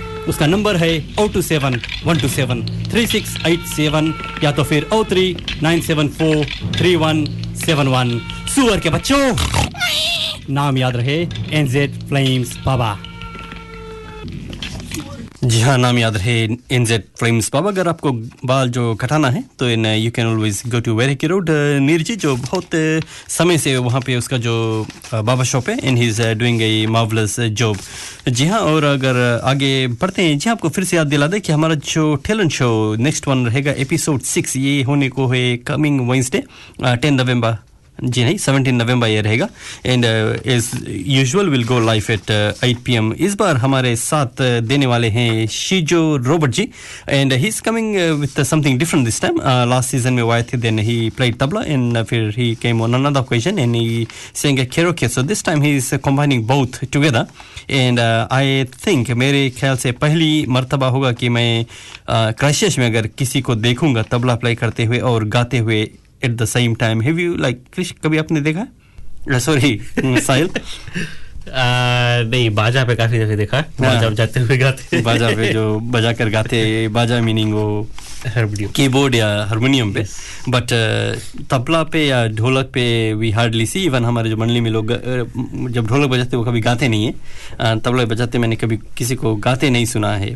उसका 0.29 0.45
नंबर 0.47 0.75
है 0.77 0.91
O 1.19 1.27
two 1.27 1.41
seven 1.41 1.79
one 2.05 2.19
two 2.19 2.27
seven 2.27 2.65
three 2.91 3.05
six 3.07 3.35
eight 3.47 3.65
seven 3.67 4.13
या 4.43 4.51
तो 4.51 4.63
फिर 4.63 4.87
O 4.93 5.03
three 5.09 5.35
nine 5.63 5.81
seven 5.81 6.07
four 6.17 6.45
three 6.77 6.95
one 6.95 7.25
seven 7.65 7.87
one 7.87 8.19
सुअर 8.55 8.79
के 8.79 8.89
बच्चों, 8.89 9.35
नाम 10.53 10.77
याद 10.77 10.95
रहे 10.95 11.17
एनजेड 11.59 12.01
फ्लेम्स 12.09 12.57
बाबा। 12.65 12.97
जी 15.51 15.59
हाँ 15.61 15.77
नाम 15.77 15.97
याद 15.97 16.17
रहे 16.17 16.33
इन 16.71 16.83
जेड 16.85 17.03
फ्लेम्स 17.19 17.49
बाबा। 17.53 17.69
अगर 17.69 17.87
आपको 17.87 18.11
बाल 18.45 18.69
जो 18.71 18.83
कटाना 18.95 19.29
है 19.29 19.43
तो 19.59 19.69
इन 19.69 19.85
you 19.85 20.11
can 20.11 20.27
always 20.27 20.61
go 20.71 20.79
to 20.79 20.93
very 20.95 21.27
road 21.27 21.49
Neer 21.81 22.01
ji 22.01 22.15
बहुत 22.25 22.65
uh, 22.65 23.05
समय 23.29 23.57
से 23.57 23.75
वहाँ 23.77 24.01
पे 24.05 24.15
उसका 24.15 24.37
जो 24.37 24.53
uh, 24.85 25.21
बाबा 25.21 25.43
शॉप 25.43 25.69
है 25.69 25.77
इन 25.83 25.97
he 25.97 26.07
is 26.07 26.21
doing 26.39 26.61
a 26.61 26.85
marvellous 26.89 27.39
job 27.61 27.77
जी 28.29 28.45
हाँ 28.47 28.59
और 28.59 28.83
अगर 28.83 29.19
आगे 29.43 29.87
बढ़ते 30.01 30.23
हैं 30.23 30.37
जी 30.37 30.49
हाँ 30.49 30.55
आपको 30.55 30.69
फिर 30.69 30.83
से 30.83 30.97
याद 30.97 31.07
दिला 31.07 31.27
दें 31.27 31.39
कि 31.41 31.51
हमारा 31.53 31.75
जो 31.87 32.13
टैलेंट 32.27 32.51
शो 32.51 32.69
नेक्स्ट 32.99 33.27
वन 33.27 33.45
रहेगा 33.47 33.71
एपिसोड 33.85 34.21
सिक्स 34.35 34.55
ये 34.57 34.81
होने 34.83 35.09
को 35.09 35.27
है 35.27 35.43
कमिंग 35.67 36.09
वेंसडे 36.09 36.43
टेन 36.83 37.21
नवंबर 37.21 37.57
जी 38.03 38.23
नहीं 38.23 38.37
सेवनटीन 38.37 38.75
नवंबर 38.75 39.07
ये 39.07 39.21
रहेगा। 39.21 39.47
And 39.85 40.05
as 40.05 40.69
usual 41.07 41.49
will 41.49 41.63
go 41.63 41.79
live 41.79 42.09
at 42.11 42.31
eight 42.31 42.77
P 42.85 42.93
M 42.95 43.11
इस 43.13 43.35
बार 43.37 43.57
हमारे 43.57 43.95
साथ 43.95 44.41
uh, 44.41 44.67
देने 44.67 44.85
वाले 44.85 45.09
हैं 45.09 45.47
Shijo 45.47 46.01
Robert 46.17 46.51
ji. 46.51 46.67
And 47.09 47.33
he 47.33 47.47
is 47.47 47.61
coming 47.61 47.95
with 48.19 48.41
something 48.43 48.79
different 48.79 49.05
this 49.05 49.21
time 49.21 49.39
last 49.69 49.89
season 49.91 50.13
में 50.13 50.23
वो 50.23 50.31
आए 50.31 50.43
थे 50.43 50.57
then 50.57 50.79
he 50.79 50.97
played 51.17 51.37
tabla 51.39 51.61
and 51.63 52.03
फिर 52.03 52.33
he 52.37 52.53
came 52.61 52.81
on 52.81 52.93
another 52.93 53.19
occasion 53.19 53.59
and 53.59 53.75
he 53.75 54.07
sang 54.35 54.59
a 54.59 54.65
karaoke 54.65 55.07
so 55.07 55.21
this 55.23 55.45
time 55.45 55.61
he 55.61 55.75
is 55.77 55.93
combining 55.95 56.45
both 56.47 56.83
together 56.93 57.25
and 57.69 57.99
I 57.99 58.63
think 58.87 59.09
मेरे 59.21 59.49
ख्याल 59.59 59.77
से 59.77 59.91
पहली 60.01 60.45
मरतबा 60.49 60.87
होगा 60.87 61.11
कि 61.11 61.29
मैं 61.29 61.65
क्राइशियस 62.09 62.77
में 62.79 62.85
अगर 62.85 63.07
किसी 63.17 63.41
को 63.41 63.55
देखूँगा 63.55 64.01
तबला 64.11 64.35
प्ले 64.35 64.55
करते 64.55 64.85
हुए 64.85 64.99
और 65.11 65.25
गाते 65.35 65.57
हुए 65.57 65.87
at 66.25 66.31
the 66.31 66.45
same 66.45 66.75
time 66.75 67.01
have 67.01 67.19
you 67.19 67.35
like 67.35 67.63
Krish 67.73 67.93
कभी 68.03 68.17
आपने 68.17 68.41
देखा? 68.41 68.67
सॉरी 69.39 69.79
साहिल 69.99 70.49
नहीं 72.29 72.49
बाजा 72.55 72.83
पे 72.85 72.95
काफ़ी 72.95 73.19
दफे 73.19 73.35
देखा। 73.35 73.61
बाजा 73.81 74.09
बजाते 74.09 74.39
हुए 74.39 74.57
गाते 74.57 75.01
बाजा 75.01 75.29
पे 75.35 75.51
जो 75.53 75.79
बजा 75.95 76.13
कर 76.13 76.29
गाते 76.29 76.87
बाजा 76.87 77.19
मीनिंग 77.21 77.53
वो। 77.53 77.87
हारमोनियम 78.27 78.71
कीबोर्ड 78.75 79.15
या 79.15 79.27
हारमोनियम 79.49 79.93
पे 79.93 80.05
बट 80.49 80.73
तबला 81.51 81.83
पे 81.91 82.05
या 82.07 82.25
ढोलक 82.39 82.71
पे 82.73 82.83
वी 83.13 83.31
हार्डली 83.31 83.65
सी 83.65 83.83
इवन 83.85 84.05
हमारे 84.05 84.29
जो 84.29 84.37
मंडली 84.37 84.61
में 84.61 84.71
लोग 84.71 84.91
जब 85.71 85.87
ढोलक 85.87 86.09
बजाते 86.09 86.37
वो 86.37 86.43
कभी 86.43 86.61
गाते 86.61 86.87
नहीं 86.87 87.05
है। 87.05 87.79
तबला 87.79 88.05
बजाते 88.05 88.37
मैंने 88.37 88.55
कभी 88.55 88.77
किसी 88.97 89.15
को 89.15 89.35
गाते 89.35 89.69
नहीं 89.69 89.85
सुना 89.85 90.13
है। 90.15 90.35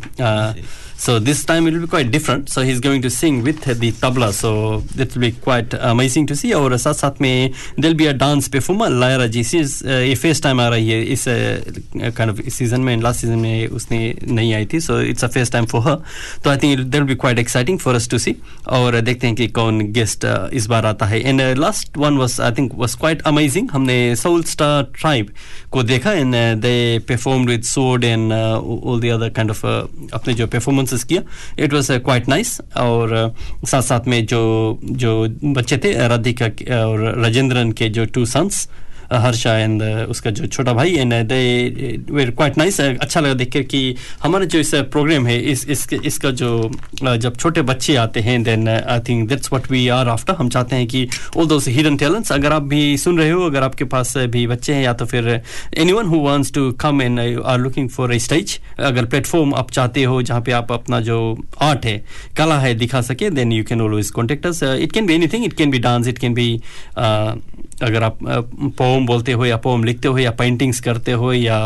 So 1.06 1.20
this 1.20 1.46
time 1.48 1.66
will 1.66 1.78
will 1.78 1.90
quite 1.90 2.08
different 2.08 2.50
so 2.50 2.56
So 2.56 2.62
he's 2.62 2.80
going 2.80 3.02
to 3.02 3.10
sing 3.10 3.44
with 3.44 3.66
the 3.80 3.92
tabla. 3.92 4.32
So 4.34 4.80
that 4.98 5.14
will 5.14 5.24
be 5.24 5.32
quite 5.32 5.74
amazing 5.88 6.28
to 6.28 6.36
see. 6.42 6.54
और 6.54 6.78
साथ 6.78 6.94
साथ 6.94 7.20
में 7.22 7.52
there'll 7.80 7.98
be 8.02 8.06
a 8.08 8.14
dance 8.22 8.48
performer 8.54 8.90
Lyra 8.92 9.26
ji 9.28 9.44
सी 9.44 9.58
ये 9.58 10.16
first 10.16 10.44
time 10.44 10.62
आ 10.62 10.68
रही 10.70 10.90
है 10.90 11.02
इस 11.14 11.26
kind 11.28 12.32
of 12.32 12.40
season 12.50 12.82
में 12.82 13.02
लास्ट 13.02 13.22
सीज़न 13.22 13.40
में 13.40 13.68
उसने 13.68 14.00
नहीं 14.28 14.54
आई 14.54 14.66
थी. 14.74 14.80
So 14.80 15.00
it's 15.02 15.24
a 15.24 15.28
first 15.28 15.54
time 15.54 15.66
for 15.66 15.82
her 15.88 15.96
तो 16.44 16.50
I 16.50 16.58
think 16.64 16.80
it'll 16.80 17.04
be 17.04 17.16
quite 17.16 17.40
exciting 17.40 17.75
for 17.82 17.96
us 17.96 18.10
to 18.10 18.18
see 18.18 18.36
और 18.70 19.00
देखते 19.02 19.28
हैं 19.28 19.36
कि 19.36 19.48
कौन 19.60 19.80
गेस्ट 19.92 20.26
इस 20.54 20.68
बार 20.68 20.86
आता 20.86 21.06
है। 21.06 21.22
And 21.22 21.42
last 21.58 21.98
one 21.98 22.18
was 22.18 22.40
I 22.42 22.52
think 22.52 22.72
was 22.76 22.96
quite 22.96 23.22
amazing 23.34 23.70
हमने 23.72 24.16
सोल 24.16 24.44
स्टार 24.54 24.84
ट्राइब 25.00 25.32
को 25.72 25.84
देखा। 25.84 26.12
And 26.14 26.36
they 26.62 26.76
performed 27.08 27.50
with 27.50 27.64
sword 27.74 28.04
and 28.04 28.32
all 28.34 29.02
the 29.02 29.14
other 29.14 29.30
kind 29.30 29.52
of 29.52 29.66
अपने 29.66 30.34
जो 30.34 30.48
परफॉर्मेंस 30.48 30.76
परफॉर्मेंसेस 30.76 31.04
किया 31.04 31.22
इट 31.64 31.74
वॉज़ 31.74 31.92
क्वाइट 31.92 32.28
नाइस 32.30 32.60
और 32.78 33.14
uh, 33.16 33.68
साथ 33.70 33.82
साथ 33.82 34.08
में 34.08 34.26
जो 34.26 34.42
जो 34.84 35.14
बच्चे 35.44 35.78
थे 35.78 35.94
राधिका 36.08 36.46
और 36.86 37.04
राजेंद्रन 37.24 37.72
के 37.72 37.90
जो 37.90 38.06
टू 38.06 38.26
सन्स 38.26 38.68
हर्षा 39.14 39.58
एंड 39.58 39.84
उसका 40.10 40.32
जो 40.32 40.46
छोटा 40.48 40.74
भाई 40.74 40.94
and 40.96 41.14
they 41.26 41.42
were 42.12 42.32
quite 42.32 42.58
nice 42.58 42.80
अच्छा 42.82 43.20
लगा 43.20 43.34
देख 43.34 43.52
कर 43.54 43.62
कि 43.66 43.96
हमारा 44.24 44.46
जो 44.46 44.60
इस 44.60 44.74
प्रोग्राम 44.92 45.28
है, 45.28 45.40
इस 45.42 45.66
इस, 45.68 45.88
इसका 45.94 46.32
जो 46.32 46.72
जब 47.04 47.36
छोटे 47.36 47.62
बच्चे 47.64 47.96
आते 47.96 48.20
हैं 48.20 48.42
then 48.44 48.68
I 48.70 49.00
think 49.10 49.28
that's 49.30 49.52
what 49.54 49.72
we 49.72 49.88
are 49.90 50.10
after 50.10 50.34
हम 50.36 50.50
चाहते 50.50 50.76
हैं 50.76 50.88
कि 50.88 51.08
ऑल 51.38 51.48
दोस 51.48 51.68
हिडन 51.68 51.98
टैलेंट्स 51.98 52.32
अगर 52.32 52.54
आप 52.54 52.64
भी 52.64 52.98
सुन 52.98 53.18
रहे 53.20 53.30
हो, 53.30 53.46
अगर 53.46 53.64
आपके 53.64 53.84
पास 53.86 54.14
भी 54.18 54.46
बच्चे 54.48 54.74
हैं 54.74 54.84
या 54.84 54.94
तो 54.94 55.06
फिर 55.06 55.30
anyone 55.78 56.06
who 56.06 56.20
wants 56.22 56.52
to 56.54 56.72
come 56.82 57.02
and 57.02 57.20
are 57.20 57.60
looking 57.60 57.90
for 57.90 58.14
a 58.14 58.20
stage 58.20 58.60
अगर 58.80 59.06
प्लेटफॉर्म 59.06 59.54
आप 59.56 59.72
चाहते 59.72 60.04
हो, 60.04 60.22
जहाँ 60.22 60.42
पे 60.42 60.52
आप 60.52 60.72
अपना 60.72 61.00
जो 61.02 61.18
आर्ट 61.62 61.86
है, 61.86 61.98
कला 62.38 62.60
है, 62.60 62.74
दिखा 62.76 63.02
सके 63.02 63.30
then 63.30 63.52
you 63.52 63.64
can 63.64 63.82
always 63.82 64.10
contact 64.12 64.46
it 64.46 64.92
can 64.92 65.06
be 65.06 65.14
anything 65.14 65.46
it 65.46 65.54
can 65.54 65.72
be 65.72 65.80
dance 65.80 66.08
it 66.08 66.18
can 66.18 66.34
be 66.34 66.50
अगर 67.84 68.04
आप 68.04 68.20
पोम 68.78 69.06
बोलते 69.06 69.32
हो 69.32 69.46
या 69.46 69.58
पोम 69.58 69.84
लिखते 69.84 70.08
हो 70.08 70.18
या 70.18 70.32
पेंटिंग्स 70.32 70.80
करते 70.80 71.12
हो 71.12 71.34
या 71.34 71.58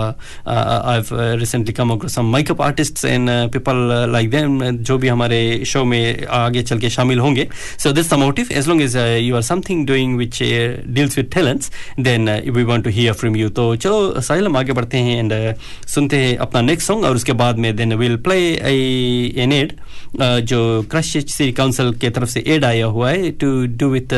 I 0.48 1.02
recently 1.40 1.74
come 1.74 1.90
across 1.90 2.16
some 2.16 2.34
makeup 2.36 2.62
artists 2.62 3.06
and 3.06 3.30
people 3.30 4.08
like 4.12 4.30
them 4.30 4.60
जो 4.70 4.98
भी 4.98 5.08
हमारे 5.08 5.40
शो 5.66 5.84
में 5.86 6.26
आगे 6.28 6.64
चल 6.64 6.80
के 6.80 6.90
शामिल 6.90 7.20
होंगे। 7.20 7.48
So 7.84 7.92
this 7.92 8.10
the 8.10 8.14
motive 8.14 8.48
as 8.52 8.68
long 8.68 8.82
as 8.82 8.96
you 8.98 9.36
are 9.36 9.42
something 9.42 9.86
doing 9.88 10.18
which 10.18 10.40
deals 10.88 11.18
with 11.18 11.30
talents 11.34 11.72
then 12.00 12.30
we 12.50 12.64
want 12.64 12.84
to 12.84 12.90
hear 12.90 13.14
from 13.14 13.36
you 13.36 13.50
तो 13.50 13.76
चलो 13.76 14.22
साहिल 14.22 14.46
हम 14.46 14.58
आगे 14.58 14.74
बढ़ते 14.74 14.98
हैं 14.98 15.20
एंड 15.20 15.56
सुनते 15.88 16.18
हैं 16.18 16.38
अपना 16.38 16.62
नेक्स्ट 16.62 16.88
सॉन्ग 16.88 17.04
और 17.04 17.16
उसके 17.16 17.34
बाद 17.34 17.58
में 17.58 17.76
then 17.76 17.94
will 17.94 18.16
play 18.18 18.40
I 18.58 19.34
an 19.38 19.54
ad 19.54 19.74
जो 20.22 20.86
क्रश 20.92 21.12
सिटी 21.18 21.52
काउंसिल 21.52 21.94
के 21.94 22.10
तरफ़ 22.10 22.30
से 22.30 22.44
एड 22.48 22.66
आया 22.66 22.86
हुआ 22.86 23.12
है 23.12 23.32
to 23.32 23.66
do 23.66 23.90
with 23.90 24.14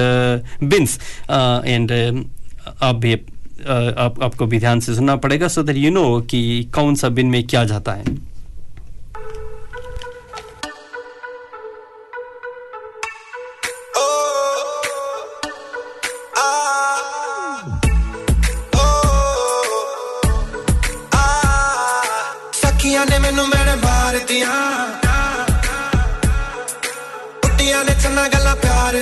bins 0.63 0.99
and 1.31 1.80
and 1.81 2.25
आप 2.81 2.95
भी 2.95 3.13
आप, 3.13 4.15
आपको 4.23 4.45
भी 4.45 4.59
ध्यान 4.59 4.79
से 4.79 4.95
सुनना 4.95 5.15
पड़ेगा 5.15 5.47
सो 5.47 5.63
दैट 5.63 5.75
यू 5.75 5.91
नो 5.91 6.21
कि 6.21 6.71
कौन 6.75 6.95
सा 6.95 7.09
बिन 7.09 7.27
में 7.27 7.47
क्या 7.47 7.63
जाता 7.63 7.91
है। 7.91 8.31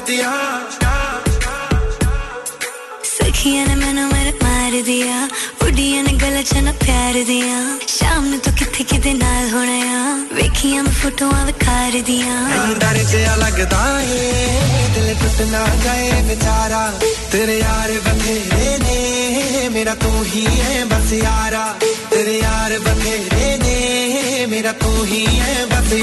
दिया। 0.08 0.59
किया 3.50 3.66
ने 3.66 4.06
मेरे 4.14 4.32
मार 4.46 4.74
दिया 4.86 5.18
उड़िया 5.66 6.02
ने 6.06 6.12
गल 6.22 6.36
च 6.46 6.62
ना 6.62 6.72
प्यार 6.78 7.16
दिया 7.26 7.58
शाम 7.90 8.24
ने 8.30 8.38
तो 8.46 8.52
किथे 8.54 9.14
नाल 9.18 9.50
होना 9.50 10.02
वेखिया 10.38 10.84
मैं 10.86 10.94
फोटोआं 10.94 11.46
विकार 11.46 11.94
दिया 12.10 12.34
डर 12.78 12.98
है 14.06 14.30
दिल 14.94 15.10
टूट 15.22 15.42
ना 15.50 15.64
जाए 15.84 16.22
बेचारा 16.30 16.84
तेरे 17.34 17.58
यार 17.58 17.92
बथेरे 18.06 18.70
ने 18.86 19.70
मेरा 19.74 19.96
तू 19.98 20.14
ही 20.30 20.46
है 20.46 20.86
बस 20.94 21.14
यारा 21.18 21.66
तेरे 22.14 22.38
यार 22.38 22.80
बथेरे 22.86 23.52
ने 23.66 23.78
मेरा 24.54 24.72
तू 24.82 24.92
ही 25.04 25.26
है 25.26 25.66
बस 25.74 25.94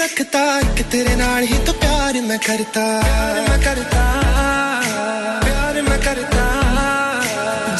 रखता 0.00 0.40
एक 0.58 0.78
तेरे 0.92 1.14
नाल 1.16 1.42
ही 1.44 1.56
तो 1.64 1.72
प्यार 1.72 2.14
मैं 2.28 2.38
करता। 2.38 2.84
प्यार 3.00 3.40
मैं 3.48 3.58
करता, 3.64 4.02
प्यार 5.44 5.80
मैं 5.82 5.98
करता। 6.02 6.44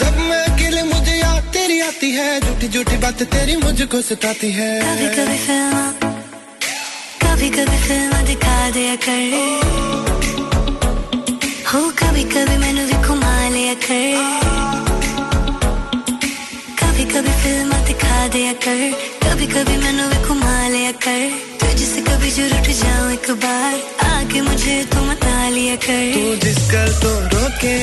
जब 0.00 0.18
मैं 0.28 0.40
अकेले 0.44 0.83
मुझे 0.83 1.14
याद 1.16 1.44
तेरी 1.52 1.80
आती 1.80 2.11
है, 2.11 2.28
झूठी 2.40 2.68
झूठी 2.68 2.96
बात 2.96 3.22
तेरी 3.33 3.56
मुझको 3.56 4.00
सताती 4.00 4.50
है। 4.52 4.70
कभी 4.80 5.09
कभी 5.16 5.38
फ़िल्म, 5.46 5.76
कभी 7.22 7.48
कभी 7.50 7.78
फ़िल्म 7.87 8.14
दिखा 8.26 8.59
दिया 8.70 8.96
कर। 9.06 9.22
हो, 11.72 11.80
कभी 12.00 12.24
कभी 12.35 12.56
मैंने 12.56 12.85
भी 12.85 12.96
घुमा 13.09 13.35
लिया 13.48 13.74
कर। 13.87 14.04
कभी 16.80 17.04
कभी 17.14 17.33
फ़िल्म 17.42 17.85
दिखा 17.87 18.26
दिया 18.28 18.52
कर। 18.66 18.80
कभी 19.24 19.46
कभी 19.46 19.76
मैंने 19.76 20.09
भी 20.09 20.18
लिया 20.70 20.92
कर। 21.04 21.22
तुझसे 21.61 22.00
कभी 22.09 22.30
ज़रूर 22.30 22.59
उठ 22.59 22.68
जाऊँ 22.80 23.12
एक 23.12 23.30
बार। 23.42 23.74
आके 24.06 24.40
मुझे 24.40 24.76
तू 24.92 25.00
मना 25.04 25.48
लिया 25.48 25.76
कर। 25.85 26.02
तू 26.14 26.35
जिस 26.44 26.59
कर 26.70 26.88
तो 27.02 27.11
रोके 27.33 27.76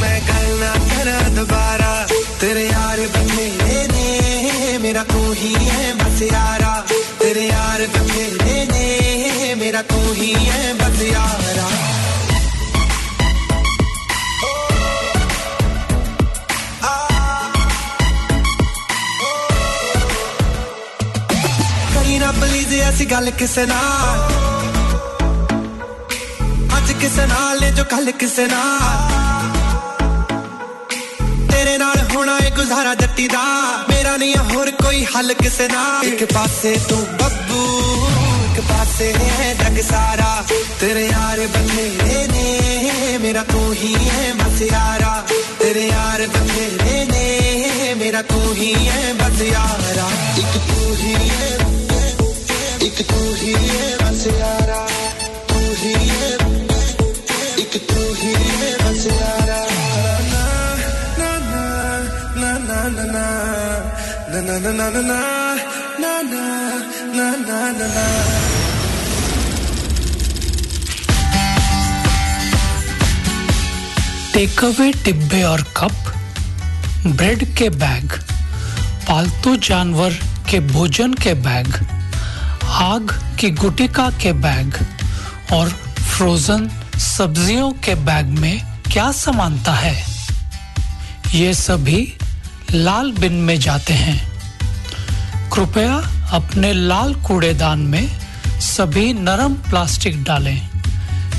मैं 0.00 0.18
कल 0.28 0.48
ना 0.60 0.72
करा 0.90 1.18
दोबारा। 1.36 1.92
तेरे 2.40 2.64
यार 2.64 3.00
बने 3.14 3.46
ने 3.92 4.78
मेरा 4.82 5.02
तू 5.12 5.20
ही 5.32 5.52
है 5.54 5.92
बस 5.98 6.22
यारा। 6.22 6.74
तेरे 7.20 7.44
यार 7.46 7.86
बने 7.96 8.58
ने 8.72 9.54
मेरा 9.60 9.82
तू 9.90 10.00
ही 10.12 10.32
है 10.32 10.72
बस 10.80 11.02
यारा। 11.02 11.68
ਐਸੀ 22.87 23.05
ਗੱਲ 23.11 23.29
ਕਿਸੇ 23.37 23.65
ਨਾਲ 23.65 24.19
ਅੱਜ 26.77 26.91
ਕਿਸੇ 27.01 27.25
ਨਾਲ 27.27 27.59
ਨੇ 27.61 27.69
ਜੋ 27.71 27.83
ਕੱਲ 27.91 28.11
ਕਿਸੇ 28.19 28.45
ਨਾਲ 28.47 29.51
ਤੇਰੇ 31.51 31.77
ਨਾਲ 31.77 31.97
ਹੋਣਾ 32.15 32.37
ਏ 32.45 32.49
ਗੁਜ਼ਾਰਾ 32.55 32.93
ਜੱਟੀ 32.95 33.27
ਦਾ 33.27 33.41
ਮੇਰਾ 33.89 34.15
ਨਹੀਂ 34.17 34.35
ਆ 34.35 34.43
ਹੋਰ 34.53 34.71
ਕੋਈ 34.81 35.03
ਹੱਲ 35.15 35.33
ਕਿਸੇ 35.41 35.67
ਨਾਲ 35.67 36.05
ਇੱਕ 36.07 36.23
ਪਾਸੇ 36.33 36.75
ਤੂੰ 36.89 36.99
ਬੱਬੂ 37.21 38.07
ਇੱਕ 38.45 38.61
ਪਾਸੇ 38.69 39.13
ਹੈ 39.13 39.53
ਜੱਗ 39.63 39.81
ਸਾਰਾ 39.89 40.43
ਤੇਰੇ 40.79 41.05
ਯਾਰ 41.05 41.45
ਬੰਦੇ 41.47 42.27
ਨੇ 42.33 43.17
ਮੇਰਾ 43.21 43.43
ਤੂੰ 43.51 43.73
ਹੀ 43.73 43.93
ਹੈ 44.09 44.33
ਬਸ 44.35 44.61
ਯਾਰਾ 44.61 45.23
ਤੇਰੇ 45.59 45.87
ਯਾਰ 45.87 46.27
ਬੰਦੇ 46.27 47.05
ਨੇ 47.11 47.93
ਮੇਰਾ 47.99 48.21
ਤੂੰ 48.31 48.53
ਹੀ 48.55 48.73
ਹੈ 48.87 49.13
ਬਸ 49.13 49.41
ਯਾਰਾ 49.43 50.09
ਇੱਕ 50.37 50.57
ਤੂੰ 50.67 50.95
ਹੀ 50.95 51.15
एक 52.88 53.00
तू 53.10 53.18
टेकअवे 74.34 74.90
डिब्बे 75.04 75.42
और 75.42 75.62
कप 75.76 76.12
ब्रेड 77.06 77.44
के 77.58 77.68
बैग 77.82 78.12
पालतू 79.08 79.54
जानवर 79.68 80.14
के 80.50 80.60
भोजन 80.72 81.12
के 81.24 81.34
बैग 81.46 81.72
आग 82.78 83.36
की 83.40 83.50
गुटिका 83.50 84.10
के 84.10 84.32
बैग 84.32 84.86
और 85.52 85.68
फ्रोजन 86.16 86.70
सब्जियों 86.98 87.72
के 87.72 87.94
बैग 87.94 88.26
में 88.26 88.62
क्या 88.92 89.12
समानता 89.12 89.72
है? 89.72 90.06
ये 91.34 91.54
सभी 91.54 92.14
लाल 92.74 93.12
बिन 93.12 93.32
में 93.32 93.60
जाते 93.60 93.92
हैं। 93.92 94.32
कृपया 95.50 95.94
अपने 96.32 96.72
लाल 96.72 97.14
कूड़ेदान 97.14 97.78
में 97.78 98.20
सभी 98.60 99.12
नरम 99.12 99.54
प्लास्टिक 99.54 100.24
डालें, 100.24 100.68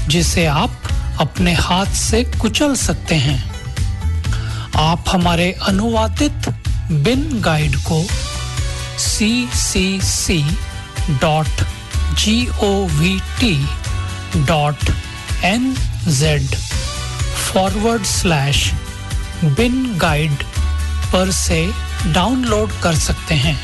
जिसे 0.07 0.45
आप 0.45 0.71
अपने 1.19 1.53
हाथ 1.53 1.85
से 1.85 2.23
कुचल 2.23 2.75
सकते 2.75 3.15
हैं। 3.15 3.51
आप 4.75 5.05
हमारे 5.09 5.51
अनुवादित 5.51 6.49
बिन 6.91 7.41
गाइड 7.41 7.75
को 7.75 8.07
C 8.97 9.49
C 9.53 10.01
C 10.01 10.57
dot 11.21 11.61
G 12.19 12.47
O 12.63 12.85
V 12.87 13.19
T 13.39 13.55
dot 14.45 14.89
N 15.45 15.73
Z 16.07 16.55
forward 17.51 18.03
slash 18.03 18.71
bin 19.43 19.97
guide 19.97 20.43
पर 21.13 21.31
से 21.31 21.61
डाउनलोड 22.13 22.71
कर 22.83 22.95
सकते 22.95 23.35
हैं। 23.35 23.57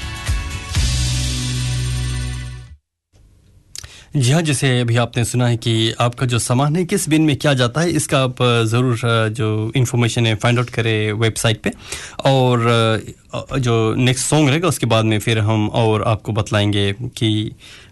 जी 4.15 4.31
हाँ 4.31 4.41
जैसे 4.41 4.67
अभी 4.79 4.95
आपने 4.97 5.23
सुना 5.25 5.47
है 5.47 5.55
कि 5.57 5.91
आपका 6.01 6.25
जो 6.25 6.39
सामान 6.39 6.75
है, 6.75 6.83
किस 6.85 7.07
बिन 7.09 7.21
में 7.21 7.35
क्या 7.35 7.53
जाता 7.53 7.81
है, 7.81 7.89
इसका 7.91 8.19
आप 8.19 8.35
ज़रूर 8.67 8.97
जो 9.29 9.71
इन्फॉर्मेशन 9.75 10.25
है 10.25 10.35
फाइंड 10.35 10.59
आउट 10.59 10.69
करें 10.69 11.11
वेबसाइट 11.13 11.61
पे। 11.61 11.71
और 12.25 12.63
जो 13.59 13.75
नेक्स्ट 13.95 14.25
सॉन्ग 14.25 14.49
रहेगा, 14.49 14.67
उसके 14.67 14.85
बाद 14.85 15.05
में 15.05 15.17
फिर 15.19 15.39
हम 15.39 15.67
और 15.69 16.03
आपको 16.03 16.31
बतलाएँगे 16.31 16.91
कि 17.17 17.51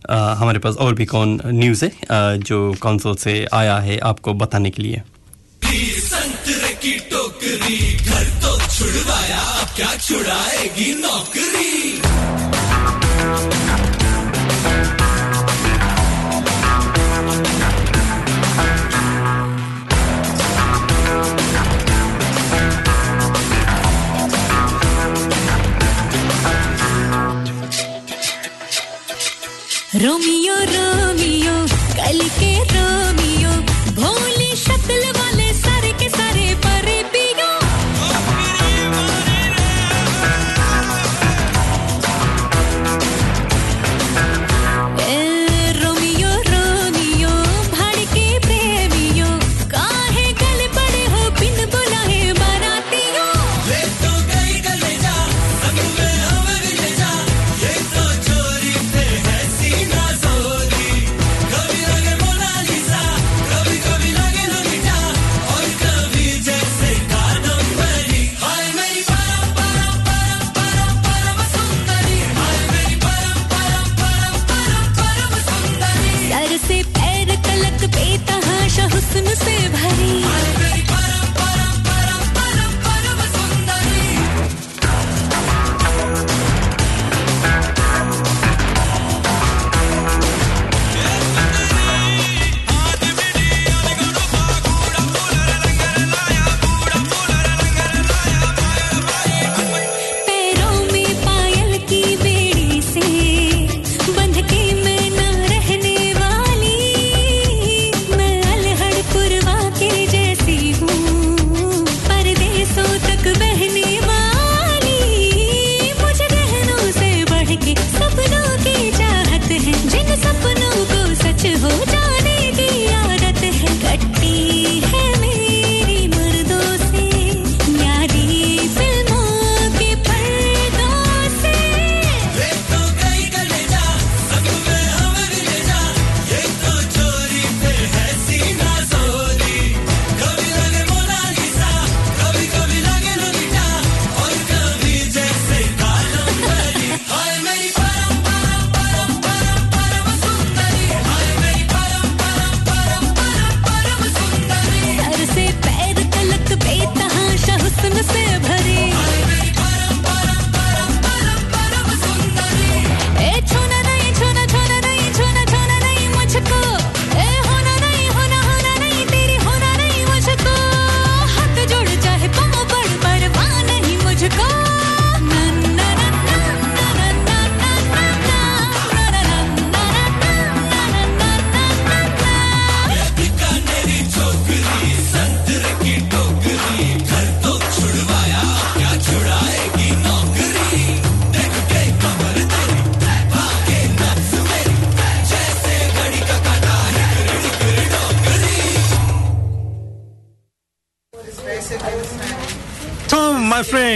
हमारे 0.10 0.60
पास 0.60 0.76
और 0.76 0.94
भी 0.96 1.06
कौन 1.06 1.40
न्यूज़ 1.46 1.86
है 1.86 2.38
जो 2.40 2.74
कौंसल 2.82 3.16
से 3.16 3.46
आया 3.54 3.78
है 3.80 3.98
आपको 4.04 4.34
बताने 4.36 4.70
के 4.70 4.84
लिए। 4.84 5.02
की 6.84 6.98
टोकरी, 7.12 7.94
घर 7.96 8.26
तो 8.42 8.58
छुड़वाया, 8.70 9.40
अब 9.40 9.76
क्या 9.76 9.96
छुड़ाएगी 9.98 10.94
नौकरी? 10.94 12.03
Romeo, 29.96 30.56
Romeo. 30.66 30.93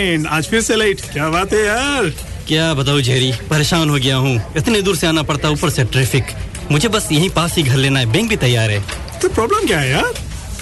फ्रेंड 0.07 0.27
आज 0.31 0.47
फिर 0.47 0.61
से 0.61 0.75
लेट 0.75 1.01
क्या 1.13 1.29
बात 1.29 1.53
है 1.53 1.59
यार? 1.65 2.09
क्या 2.47 2.73
बताऊँ 2.73 3.01
जेरी 3.01 3.31
परेशान 3.49 3.89
हो 3.89 3.95
गया 3.95 4.15
हूँ। 4.15 4.35
इतने 4.57 4.81
दूर 4.81 4.95
से 4.95 5.07
आना 5.07 5.23
पड़ता 5.29 5.47
है 5.47 5.53
ऊपर 5.53 5.69
से 5.69 5.83
ट्रैफ़िक 5.83 6.27
मुझे 6.71 6.87
बस 6.89 7.07
यहीं 7.11 7.29
पास 7.29 7.55
ही 7.55 7.63
घर 7.63 7.75
लेना 7.77 7.99
है। 7.99 8.05
बैंक 8.11 8.29
भी 8.29 8.35
तैयार 8.43 8.71
है। 8.71 8.79
तो 9.21 9.29
प्रॉब्लम 9.29 9.65
क्या 9.67 9.79
है 9.79 9.89
यार? 9.89 10.13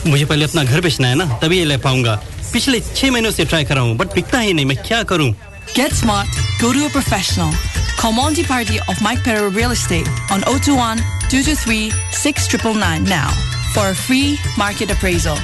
मुझे 0.07 0.25
पहले 0.25 0.45
अपना 0.45 0.63
घर 0.63 0.81
बेचना 0.81 1.07
है 1.07 1.15
ना 1.15 1.25
तभी 1.41 1.57
ये 1.57 1.65
ले 1.65 1.77
पाऊँगा। 1.85 2.15
पिछले 2.53 2.79
छह 2.79 3.11
महीनों 3.11 3.31
से 3.31 3.45
ट्राई 3.45 3.65
कर 3.65 3.75
रहा 3.75 3.83
हूँ 3.83 3.95
बट 3.97 4.13
बिकता 4.15 4.39
ही 4.39 4.53
नहीं। 4.53 4.65
मैं 4.65 4.77
क्या 4.87 5.03
करूँ? 5.11 5.33
Get 5.75 5.93
smart, 5.99 6.39
go 6.61 6.71
to 6.77 6.87
a 6.87 6.89
professional. 6.95 7.53
Call 7.99 8.15
Monty 8.21 8.47
Party 8.53 8.79
of 8.93 9.03
Mike 9.07 9.23
Perro 9.27 9.51
Real 9.59 9.75
Estate 9.77 10.09
on 10.31 10.41
021 10.53 11.03
223 11.29 11.91
6999 12.23 13.07
now 13.13 13.29
for 13.75 13.85
a 13.91 13.95
free 14.07 14.39
market 14.57 14.97
appraisal. 14.97 15.37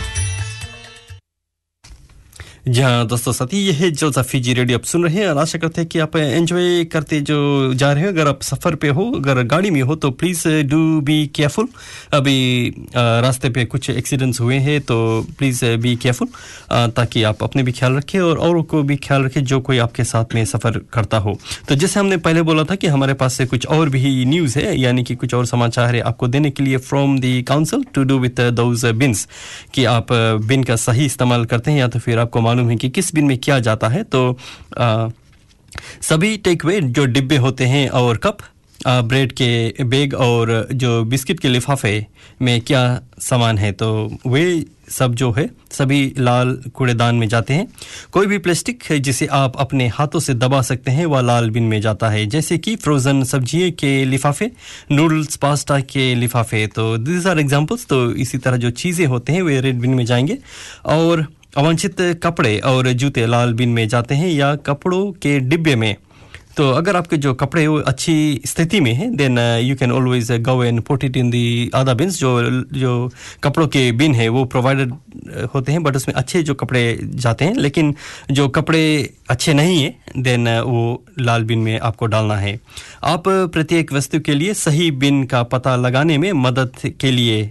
जी 2.66 2.82
हाँ 2.82 3.06
दोस्तों 3.08 3.32
साथी, 3.34 3.58
ये 3.58 3.72
है 3.74 3.90
जलसा 3.92 4.22
फीजी 4.22 4.54
रेडियो। 4.54 4.78
आप 4.78 4.84
सुन 4.86 5.04
रहे 5.04 5.16
हैं 5.16 5.28
और 5.28 5.38
आशा 5.38 5.58
करते 5.60 5.82
हैं 5.82 5.88
कि 5.90 6.00
आप 6.00 6.16
एंजॉय 6.16 6.84
करते 6.86 7.20
जो 7.22 7.74
जा 7.74 7.92
रहे 7.92 8.04
हो। 8.04 8.10
अगर 8.10 8.28
आप 8.28 8.42
सफ़र 8.44 8.76
पे 8.76 8.88
हो, 8.90 9.06
अगर 9.12 9.42
गाड़ी 9.44 9.70
में 9.72 9.82
हो 9.82 9.96
तो 9.96 10.12
प्लीज़ 10.12 10.48
डू 10.70 11.00
बी 11.02 11.26
केयरफुल 11.36 11.68
अभी 12.14 12.70
रास्ते 12.96 13.50
पे 13.50 13.66
कुछ 13.66 13.90
एक्सीडेंट्स 13.90 14.42
हुए 14.42 14.58
हैं 14.58 14.80
तो 14.82 14.98
प्लीज़ 15.38 15.64
बी 15.78 15.96
केयरफुल 15.96 16.28
ताकि 16.92 17.24
आप 17.24 17.42
अपने 17.44 17.64
भी 17.64 17.72
ख्याल 17.72 17.94
रखें 17.94 18.20
और 18.20 18.38
औरों 18.40 18.64
को 18.64 18.84
भी 18.84 18.96
ख्याल 18.98 19.24
रखें 19.24 19.44
जो 19.44 19.60
कोई 19.62 19.78
आपके 19.80 20.04
साथ 20.04 20.36
में 20.36 20.44
सफ़र 20.46 20.80
करता 20.94 21.18
हो। 21.18 21.38
तो 21.68 21.76
जैसे 21.76 22.00
हमने 22.00 22.18
पहले 22.20 22.42
बोला 22.42 22.64
था 22.64 22.76
कि 22.76 22.88
हमारे 22.88 23.14
पास 23.16 23.34
से 23.34 23.46
कुछ 23.46 23.66
और 23.68 23.90
भी 23.90 24.26
न्यूज़ 24.26 24.60
है, 24.60 24.78
यानी 24.80 25.04
कि 25.04 25.16
कुछ 25.16 25.34
और 25.34 25.46
समाचार 25.46 25.96
है 25.96 26.02
आपको 26.04 26.28
देने 26.28 26.52
के 26.52 26.64
लिए 26.64 26.78
from 26.84 27.20
the 27.20 27.42
council 27.44 27.86
to 27.94 28.04
do 28.04 28.20
with 28.20 28.42
those 28.54 28.86
bins 28.86 29.28
कि 29.74 29.86
आप 29.88 30.14
बिन 30.46 30.64
का 30.64 30.76
सही 30.78 31.06
इस्तेमाल 31.06 31.46
करते 31.46 31.72
हैं 31.72 31.80
या 31.80 31.88
तो 31.88 32.00
फिर 32.00 32.20
आपको 32.20 32.50
मालूम 32.52 32.70
है 32.70 32.76
कि 32.76 32.90
किस 32.92 33.14
बिन 33.16 33.26
में 33.26 33.38
किया 33.40 33.60
जाता 33.62 33.88
है। 33.90 34.04
तो 34.06 34.38
सभी 36.04 36.38
टेक 36.40 36.66
वे 36.66 36.80
जो 36.82 37.06
डिब्बे 37.08 37.38
होते 37.40 37.66
हैं 37.66 37.88
और 37.98 38.18
कप 38.18 38.38
ब्रेड 38.80 39.32
के 39.32 39.84
बैग 39.86 40.14
और 40.16 40.68
जो 40.74 41.04
बिस्किट 41.06 41.40
के 41.40 41.48
लिफाफे 41.48 42.06
में 42.42 42.62
क्या 42.62 42.82
सामान 43.22 43.58
है 43.58 43.72
तो 43.72 43.90
वे 44.28 44.44
सब 44.90 45.14
जो 45.16 45.32
है, 45.32 45.50
सभी 45.72 46.00
लाल 46.18 46.54
कूड़ेदान 46.76 47.16
में 47.16 47.28
जाते 47.30 47.54
हैं। 47.54 47.68
कोई 48.12 48.28
भी 48.28 48.38
प्लास्टिक 48.38 48.84
है 48.84 49.00
जिसे 49.00 49.26
आप 49.34 49.58
अपने 49.58 49.88
हाथों 49.90 50.20
से 50.20 50.34
दबा 50.34 50.62
सकते 50.62 50.92
हैं, 50.92 51.06
वह 51.06 51.22
लाल 51.22 51.50
बिन 51.50 51.64
में 51.64 51.80
जाता 51.82 52.10
है। 52.10 52.26
जैसे 52.28 52.58
कि 52.58 52.76
फ्रोज़न 52.78 53.24
सब्ज़ी 53.24 53.72
के 53.74 53.94
लिफाफे 54.06 54.52
नूडल्स 54.92 55.36
पास्ता 55.36 55.80
के 55.88 56.14
लिफाफे। 56.16 56.66
तो 56.68 56.98
दिस 57.00 57.28
आर 57.28 57.40
एग्जांपल्स 57.40 57.86
तो 57.86 58.10
इसी 58.18 58.38
तरह 58.38 58.58
जो 58.58 58.70
चीज़ें 58.74 59.06
होते 59.06 59.34
हैं, 59.34 59.42
वे 59.42 59.62
रेड 59.62 59.80
बिन 59.82 59.94
में 59.94 60.06
जाएँगे। 60.06 60.38
और 60.88 61.26
अवांछित 61.58 61.96
कपड़े 62.24 62.58
और 62.60 62.92
जूते 62.94 63.26
लाल 63.26 63.54
बिन 63.54 63.70
में 63.70 63.88
जाते 63.88 64.16
हैं 64.16 64.30
या 64.30 64.56
कपड़ों 64.56 65.12
के 65.14 65.40
डिब्बे 65.40 65.76
में। 65.76 65.96
तो 66.58 66.70
अगर 66.72 66.96
आपके 66.96 67.18
जो 67.18 67.34
कपड़े 67.34 67.66
वो 67.68 67.78
अच्छी 67.80 68.42
स्थिति 68.46 68.80
में 68.82 68.92
हैं 68.94 69.16
then 69.16 69.38
you 69.64 69.76
can 69.76 69.92
always 69.92 70.32
go 70.42 70.64
and 70.64 70.82
put 70.82 71.04
it 71.04 71.18
in 71.18 71.30
the 71.30 71.70
other 71.74 71.94
bins 71.96 72.20
जो 72.20 72.32
जो 72.74 73.12
कपड़ों 73.44 73.68
के 73.68 73.92
बिन 73.92 74.16
है, 74.16 74.28
वो 74.30 74.44
प्रोवाइडेड 74.46 74.94
होते 75.54 75.72
हैं 75.72 75.84
बट 75.84 75.96
उसमें 75.96 76.16
अच्छे 76.16 76.44
जो 76.44 76.54
कपड़े 76.54 77.00
जाते 77.04 77.46
हैं, 77.46 77.56
लेकिन 77.56 77.96
जो 78.32 78.48
कपड़े 78.50 79.14
अच्छे 79.30 79.54
नहीं 79.54 79.82
हैं 79.84 80.22
देन 80.24 80.50
वो 80.60 81.04
लाल 81.20 81.44
बिन 81.44 81.60
में 81.60 81.80
आपको 81.80 82.06
डालना 82.06 82.38
है। 82.38 82.60
आप 83.04 83.24
प्रत्येक 83.28 83.94
वस्तु 83.94 84.20
के 84.20 84.34
लिए 84.34 84.54
सही 84.56 84.92
बिन 84.94 85.24
का 85.26 85.44
पता 85.46 85.76
लगाने 85.76 86.18
में 86.18 86.32
मदद 86.34 86.92
के 87.02 87.12
लिए 87.12 87.50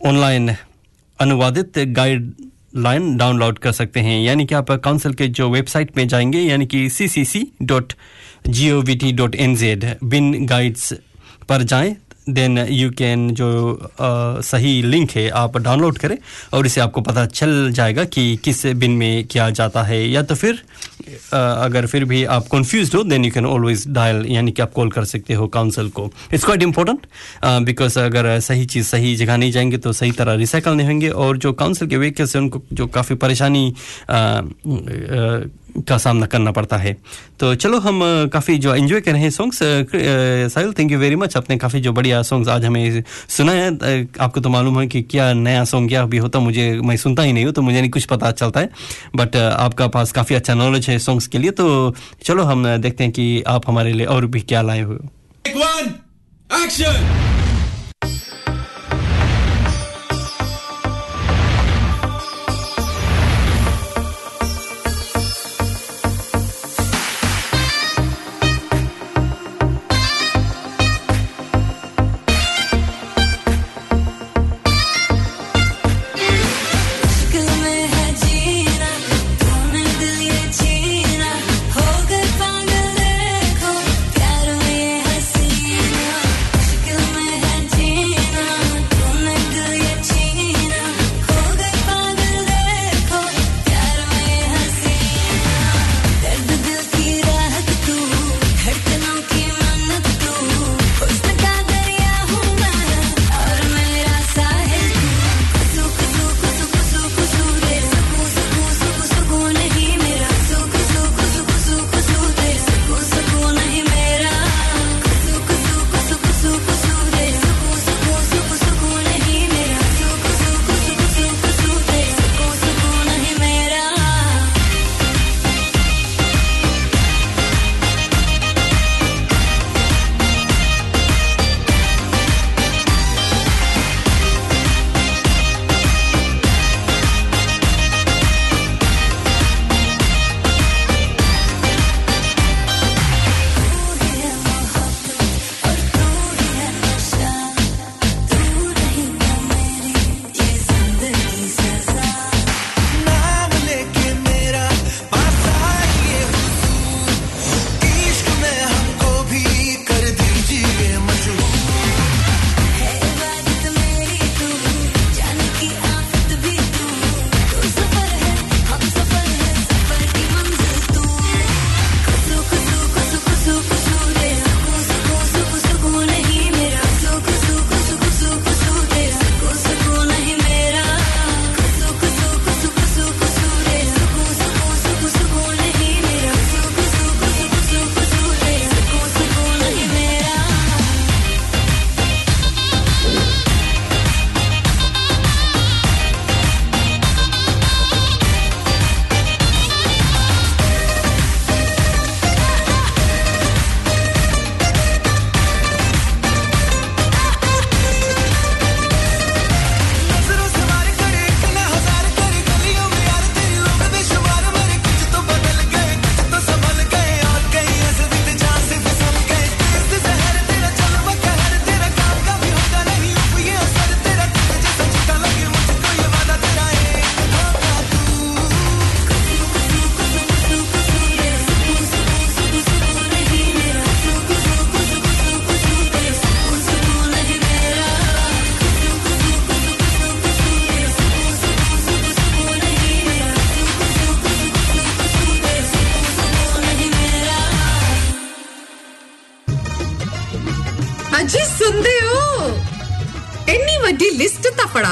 ऑनलाइन 0.00 0.54
अनुवादित 1.18 1.78
गाइड 1.78 2.32
लाइन 2.76 3.16
डाउनलोड 3.16 3.58
कर 3.58 3.72
सकते 3.72 4.00
हैं। 4.00 4.20
यानी 4.22 4.44
कि 4.46 4.54
आप 4.54 4.70
काउंसिल 4.70 5.14
के 5.14 5.28
जो 5.28 5.50
वेबसाइट 5.50 5.96
में 5.96 6.06
जाएँगे, 6.08 6.40
यानी 6.40 6.66
कि 6.66 6.88
C 6.90 7.08
C 7.08 7.24
C 7.24 7.46
dot 7.62 7.92
G 8.48 8.70
O 8.70 8.80
V 8.80 8.94
T 8.94 9.12
dot 9.12 9.34
N 9.34 9.56
Z 9.56 9.84
bin 10.04 10.46
guides 10.46 10.92
पर 11.48 11.62
जाएँ 11.62 11.96
देन 12.28 12.58
यू 12.70 12.90
कैन 12.98 13.28
जो 13.34 13.48
अ, 13.74 14.40
सही 14.40 14.80
लिंक 14.82 15.10
है 15.10 15.28
आप 15.28 15.56
डाउनलोड 15.58 15.98
करें 15.98 16.16
और 16.54 16.66
इसे 16.66 16.80
आपको 16.80 17.00
पता 17.00 17.24
चल 17.26 17.70
जाएगा 17.74 18.04
कि 18.04 18.24
किस 18.44 18.64
बिन 18.66 18.90
में 18.96 19.24
क्या 19.30 19.48
जाता 19.50 19.82
है। 19.82 20.06
या 20.10 20.22
तो 20.22 20.34
फिर 20.34 20.62
अ, 21.32 21.36
अगर 21.36 21.86
फिर 21.86 22.04
भी 22.04 22.22
आप 22.24 22.46
कंफ्यूज 22.52 22.94
हो 22.94 23.02
then 23.04 23.24
you 23.24 23.30
can 23.30 23.46
always 23.46 23.84
dial 23.88 24.24
यानी 24.30 24.52
कि 24.52 24.62
आप 24.62 24.72
कॉल 24.72 24.90
कर 24.90 25.04
सकते 25.04 25.34
हो 25.34 25.46
काउंसिल 25.56 25.88
को। 25.90 26.10
इट्स 26.34 26.44
क्वाइट 26.44 26.62
इंपॉर्टेंट 26.62 27.06
बिकॉज़ 27.66 27.98
अगर 27.98 28.38
सही 28.40 28.64
चीज़ 28.66 28.86
सही 28.86 29.14
जगह 29.16 29.36
नहीं 29.36 29.52
जाएँगे 29.52 29.78
तो 29.78 29.92
सही 29.92 30.12
तरह 30.12 30.34
रिसाइकल 30.34 30.74
नहीं 30.76 30.86
होंगे 30.86 31.08
और 31.24 31.38
जो 31.38 31.52
काउंसिल 31.52 31.88
के 31.88 31.96
व्हीकल्स 31.96 32.36
हैं 32.36 32.42
उनको 32.42 32.62
जो 32.72 32.86
काफ़ी 32.96 33.14
परेशानी 33.16 33.72
का 35.78 35.98
सामना 35.98 36.26
करना 36.26 36.50
पड़ता 36.50 36.76
है। 36.76 36.96
तो 37.40 37.54
चलो 37.54 37.78
हम 37.80 38.00
काफ़ी 38.32 38.56
जो 38.58 38.74
एंजॉय 38.74 39.00
कर 39.00 39.12
रहे 39.12 39.20
हैं 39.22 39.30
songs 39.30 39.58
Sahil 40.52 40.72
thank 40.72 40.92
you 40.92 40.98
very 40.98 41.16
much 41.16 41.36
आपने 41.36 41.56
काफ़ी 41.58 41.80
जो 41.80 41.92
बढ़िया 41.92 42.22
सॉन्ग्स 42.22 42.48
आज 42.48 42.64
हमें 42.64 43.02
सुना 43.28 43.52
है। 43.52 44.08
आपको 44.20 44.40
तो 44.40 44.48
मालूम 44.48 44.80
है 44.80 44.86
कि 44.86 45.02
क्या 45.02 45.32
नया 45.32 45.64
सॉन्ग 45.64 45.88
क्या 45.88 46.04
भी 46.06 46.18
होता, 46.18 46.38
मुझे, 46.38 46.80
मैं 46.84 46.96
सुनता 46.96 47.22
ही 47.22 47.32
नहीं 47.32 47.44
हूँ 47.44 47.52
तो 47.52 47.62
मुझे 47.62 47.80
नहीं 47.80 47.90
कुछ 47.90 48.04
पता 48.04 48.30
चलता 48.30 48.60
है। 48.60 48.70
बट 49.16 49.36
आपका 49.36 49.86
पास 49.88 50.12
काफ़ी 50.12 50.34
अच्छा 50.34 50.54
नॉलेज 50.54 50.88
है 50.90 50.98
सॉन्ग्स 50.98 51.26
के 51.26 51.38
लिए 51.38 51.50
तो 51.50 51.94
चलो 52.24 52.42
हम 52.42 52.66
देखते 52.76 53.04
हैं 53.04 53.12
कि 53.12 53.42
आप 53.46 53.68
हमारे 53.68 53.92
लिए 53.92 54.06
और 54.06 54.26
भी 54.26 54.40
क्या 54.40 54.62
लाए 54.62 54.80
हुए 54.80 54.98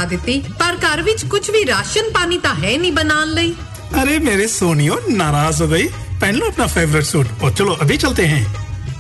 ਦਿੱਤੀ 0.09 0.41
ਪਰ 0.59 0.75
ਘਰ 0.85 1.01
ਵਿੱਚ 1.01 1.25
ਕੁਝ 1.25 1.49
ਵੀ 1.51 1.65
ਰਾਸ਼ਨ 1.65 2.09
ਪਾਣੀ 2.13 2.37
ਤਾਂ 2.37 2.53
ਹੈ 2.55 2.77
ਨਹੀਂ 2.77 2.91
ਬਣਾਉਣ 2.93 3.33
ਲਈ 3.33 3.55
अरे 3.95 4.15
मेरे 4.19 4.45
सोनियो 4.49 4.95
नाराज 5.19 5.59
हो 5.61 5.67
गई 5.67 5.83
पहन 6.21 6.37
लो 6.37 6.47
अपना 6.47 6.65
फेवरेट 6.69 7.05
सूट 7.09 7.43
और 7.43 7.51
चलो 7.59 7.75
अभी 7.85 7.97
चलते 7.97 8.25
हैं 8.31 8.43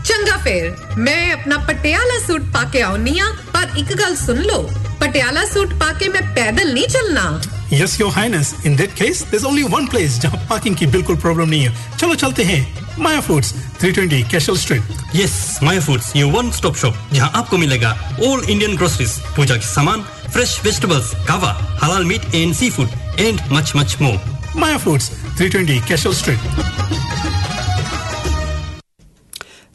ਚੰਗਾ 0.03 0.35
ਫੇਰ 0.43 0.75
ਮੈਂ 0.97 1.17
ਆਪਣਾ 1.33 1.57
ਪਟਿਆਲਾ 1.67 2.17
ਸੂਟ 2.27 2.41
ਪਾ 2.53 2.63
ਕੇ 2.73 2.81
ਆਉਣੀ 2.81 3.17
ਆ 3.19 3.25
ਪਰ 3.53 3.77
ਇੱਕ 3.77 3.93
ਗੱਲ 3.99 4.15
ਸੁਣ 4.15 4.41
ਲਓ 4.43 4.69
ਪਟਿਆਲਾ 4.99 5.45
ਸੂਟ 5.53 5.73
ਪਾ 5.79 5.91
ਕੇ 5.99 6.07
ਮੈਂ 6.09 6.21
ਪੈਦਲ 6.35 6.73
ਨਹੀਂ 6.73 6.87
ਚੱਲਣਾ 6.87 7.25
yes 7.71 7.93
your 7.99 8.11
highness 8.11 8.49
in 8.65 8.75
that 8.75 8.91
case 8.97 9.19
there's 9.29 9.45
only 9.45 9.63
one 9.69 9.85
place 9.93 10.17
जहां 10.23 10.39
पार्किंग 10.49 10.75
की 10.75 10.87
बिल्कुल 10.87 11.15
प्रॉब्लम 11.17 11.49
नहीं 11.49 11.61
है 11.67 11.71
चलो 12.01 12.17
चलते 12.23 12.43
हैं 12.49 12.59
Maya 12.99 13.21
foods 13.21 13.49
320 13.83 14.19
Cashel 14.33 14.57
street 14.57 15.15
yes 15.15 15.33
Maya 15.63 15.81
foods 15.81 16.11
ये 16.15 16.27
वन 16.35 16.51
स्टॉप 16.57 16.75
शॉप 16.81 16.99
जहां 17.13 17.29
आपको 17.39 17.57
मिलेगा 17.57 17.91
ऑल 18.27 18.45
इंडियन 18.45 18.75
ग्रोसरीज 18.75 19.15
पूजा 19.37 19.57
के 19.57 19.67
सामान 19.69 20.05
fresh 20.30 20.58
vegetables, 20.60 21.14
kava, 21.26 21.52
halal 21.80 22.06
meat 22.06 22.22
and 22.34 22.54
seafood, 22.54 22.88
and 23.18 23.38
much, 23.50 23.74
much 23.74 24.00
more. 24.00 24.18
Maya 24.54 24.78
Foods, 24.78 25.08
320 25.36 25.80
Cashel 25.80 26.12
Street. 26.12 27.09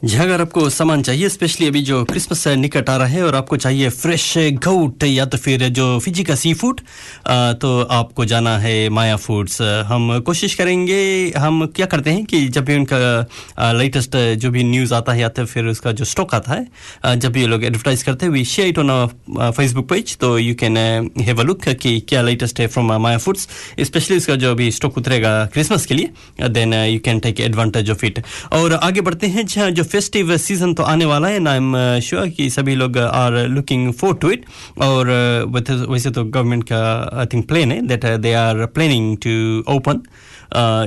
जी 0.04 0.16
अगर 0.16 0.40
आपको 0.40 0.70
सामान 0.70 1.02
चाहिए 1.02 1.28
स्पेशली 1.28 1.66
अभी 1.66 1.82
जो 1.82 2.04
क्रिसमस 2.04 2.48
निकट 2.48 2.90
आ 2.90 2.96
रहा 2.96 3.06
है 3.06 3.26
और 3.26 3.34
आपको 3.34 3.56
चाहिए 3.56 3.88
फ्रेश 3.88 4.34
गोट 4.38 5.04
या 5.04 5.26
तो 5.26 5.38
फिर 5.38 5.68
जो 5.68 5.98
फिजी 5.98 6.24
का 6.24 6.34
सी 6.34 6.54
फ़ूड 6.54 6.80
तो 7.28 7.82
आपको 7.82 8.24
जाना 8.24 8.58
है 8.58 8.88
माया 8.88 9.16
फूड्स 9.16 9.62
हम 9.62 10.20
कोशिश 10.20 10.54
करेंगे, 10.54 11.32
हम 11.38 11.66
क्या 11.66 11.86
करते 11.86 12.10
हैं 12.10 12.24
कि 12.24 12.48
जब 12.48 12.64
भी 12.64 12.74
उनका 12.74 13.26
लेटेस्ट 13.72 14.16
जो 14.16 14.50
भी 14.50 14.64
न्यूज़ 14.64 14.94
आता 14.94 15.12
है 15.12 15.20
या 15.20 15.28
तो 15.28 15.44
फिर 15.44 15.64
उसका 15.64 15.92
जो 15.92 16.04
स्टॉक 16.04 16.34
आता 16.34 16.52
है 16.52 17.18
जब 17.18 17.32
भी 17.32 17.40
ये 17.40 17.46
लोग 17.46 17.64
एडवर्टाइज 17.64 18.02
करते 18.02 18.26
हैं 18.26 18.32
we 18.32 18.44
share 18.44 18.68
it 18.68 18.78
on 18.78 19.08
Facebook 19.40 19.88
page 19.88 20.16
तो 20.16 20.38
you 20.38 20.54
can 20.54 20.76
have 21.18 21.40
a 21.40 21.44
look 21.44 21.68
कि 21.68 22.00
क्या 22.00 22.22
लेटेस्ट 22.22 22.60
है 22.60 22.66
फ्रॉम 22.66 22.92
माया 22.92 23.18
फूड्स 23.18 23.48
स्पेशली 23.80 24.16
उसका 24.16 24.36
जो 24.36 24.50
अभी 24.50 24.70
स्टॉक 24.70 24.98
उतरेगा 24.98 25.46
क्रिसमस 25.46 25.86
के 25.86 25.94
लिए 25.94 26.10
then 26.48 26.74
you 26.74 27.00
can 27.00 27.18
take 27.18 27.40
advantage 27.40 27.90
of 27.90 28.06
it 28.06 28.22
और 28.52 28.72
आगे 28.72 29.00
बढ़ते 29.00 29.26
हैं 29.26 29.46
जहाँ 29.46 29.70
जो 29.70 29.85
फेस्टिव 29.86 30.36
सीज़न 30.36 30.74
तो 30.74 30.82
आने 30.82 31.04
वाला 31.04 31.28
है 31.28 31.38
ना 31.38 31.50
आई 31.50 31.56
एम 31.56 31.74
श्योर 32.04 32.28
कि 32.36 32.48
सभी 32.50 32.74
लोग 32.74 32.98
are 32.98 33.36
looking 33.48 33.92
for 33.92 34.14
to 34.14 34.30
it 34.30 34.44
और 34.82 35.06
uh, 35.06 35.88
वैसे- 35.90 36.14
तो 36.14 36.24
गवर्नमेंट 36.24 36.64
का 36.64 36.80
आई 37.20 37.26
थिंक 37.26 37.48
प्लान 37.48 37.72
है 37.72 37.80
that 37.86 38.04
they 38.20 38.32
are 38.32 38.64
planning 38.66 39.16
to 39.26 39.72
open 39.74 40.02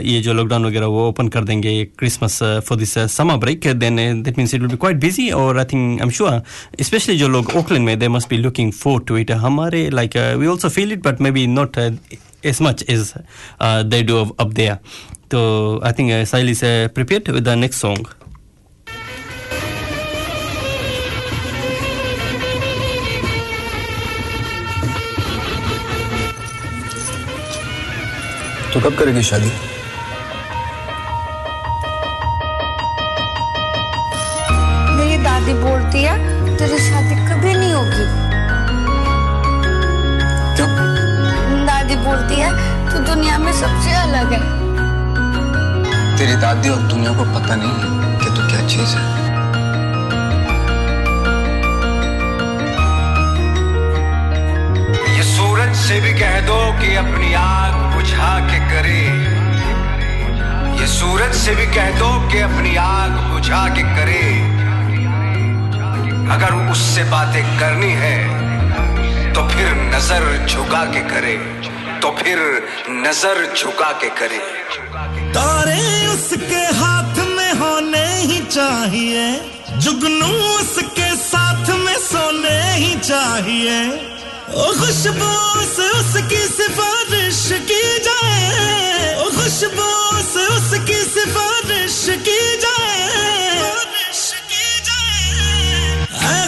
ये 0.06 0.22
जो 0.22 0.34
लॉकडाउन 0.34 0.66
वगैरह 0.66 0.86
वो 0.86 1.08
ओपन 1.08 1.28
कर 1.28 1.44
देंगे 1.44 1.84
Christmas 2.00 2.40
for 2.68 2.78
this 2.78 2.98
summer 3.18 3.38
break 3.38 3.68
then 3.68 3.96
that 4.24 4.38
means 4.38 4.54
it 4.54 4.62
will 4.62 4.70
be 4.70 4.78
quite 4.78 4.98
busy 4.98 5.30
और 5.42 5.58
I 5.60 5.66
think 5.74 6.02
I 6.02 6.06
am 6.06 6.12
sure 6.12 6.42
specially 6.82 7.18
जो 7.18 7.28
लोग 7.28 7.56
ओकलैंड 7.56 7.86
में 7.86 7.98
they 8.00 8.08
must 8.08 8.30
be 8.30 8.38
looking 8.38 8.72
for 8.74 9.02
to 9.08 9.18
it 9.18 9.32
हमारे 9.32 9.90
like 9.90 10.18
we 10.38 10.48
also 10.48 10.70
feel 10.70 10.92
it 10.92 11.04
but 11.08 11.22
maybe 11.32 11.48
not 11.48 11.80
as 12.44 12.62
much 12.62 12.84
as 12.88 13.14
uh, 13.60 13.84
they 13.84 14.02
do 14.02 14.34
up, 14.40 14.54
there. 14.54 14.80
So 15.32 15.82
I 15.84 15.92
think 15.92 16.12
uh, 16.12 16.24
Sahil 16.24 16.50
is 16.50 16.64
uh, 16.64 16.88
prepared. 16.94 17.26
तो 28.80 28.90
कब 28.90 28.98
करेगी 28.98 29.22
शादी? 29.24 29.50
मेरी 34.98 35.18
दादी 35.24 35.54
बोलती 35.54 36.04
है 36.04 36.14
तेरी 36.58 36.78
शादी 36.80 37.16
कभी 37.28 37.54
नहीं 37.54 37.74
होगी। 37.74 38.06
तू 40.56 40.64
दादी 41.66 41.96
बोलती 42.06 42.40
है 42.40 42.52
तू 42.90 43.04
दुनिया 43.04 43.38
में 43.38 43.52
सबसे 43.54 43.92
अलग 44.04 44.32
है। 44.34 44.42
तेरी 46.18 46.36
दादी 46.42 46.70
और 46.70 46.82
दुनिया 46.94 47.12
को 47.14 47.24
पता 47.36 47.56
नहीं 47.56 47.76
है 47.82 47.90
कि 48.20 48.28
तू 48.30 48.48
क्या 48.48 48.62
चीज़ 48.68 48.96
है। 48.96 49.04
ये 55.18 55.24
सूरज 55.36 55.76
से 55.76 56.00
भी 56.02 56.14
कह 56.20 56.40
दो 56.48 56.60
कि 56.82 56.96
अपनी 56.96 57.34
आग 57.44 57.88
बुझा 58.20 58.40
के 58.48 58.58
करे। 58.70 59.02
ये 60.80 60.88
सूरज 60.90 61.36
से 61.36 61.54
भी 61.56 61.66
कह 61.68 61.92
दो 62.00 62.10
कि 62.30 62.40
अपनी 62.42 62.76
आग 62.76 63.12
बुझा 63.32 63.64
के 63.76 63.84
करे। 63.96 64.24
अगर 66.36 66.56
उससे 66.72 67.04
बातें 67.12 67.44
करनी 67.60 67.92
है 68.02 68.18
तो 69.34 69.48
फिर 69.48 69.72
नज़र 69.96 70.28
झुका 70.48 70.84
के 70.92 71.02
करे। 71.10 71.38
तो 72.02 72.12
फिर 72.20 72.38
नज़र 72.98 73.46
झुका 73.56 73.92
के 74.02 74.10
करे। 74.20 74.42
तारे 75.32 75.80
उसके 76.10 76.64
हाथ 76.76 77.26
में 77.30 77.52
होने 77.62 78.06
ही 78.20 78.40
चाहिए, 78.48 79.26
जुगनू 79.80 80.32
उसके 80.52 81.10
साथ 81.18 81.70
में 81.78 81.98
सोने 82.04 82.60
ही 82.74 82.96
चाहिए। 83.02 83.82
खुशबू 84.56 85.32
से 85.66 85.90
उसकी 85.90 86.42
सिफारिश 86.48 87.50
की 87.52 88.00
जाए। 88.00 89.16
खुशबू 89.36 89.90
से 90.34 90.44
उसकी 90.48 90.94
सिफारिश 90.94 92.06
की 92.10 92.58
जाए। 92.58 92.90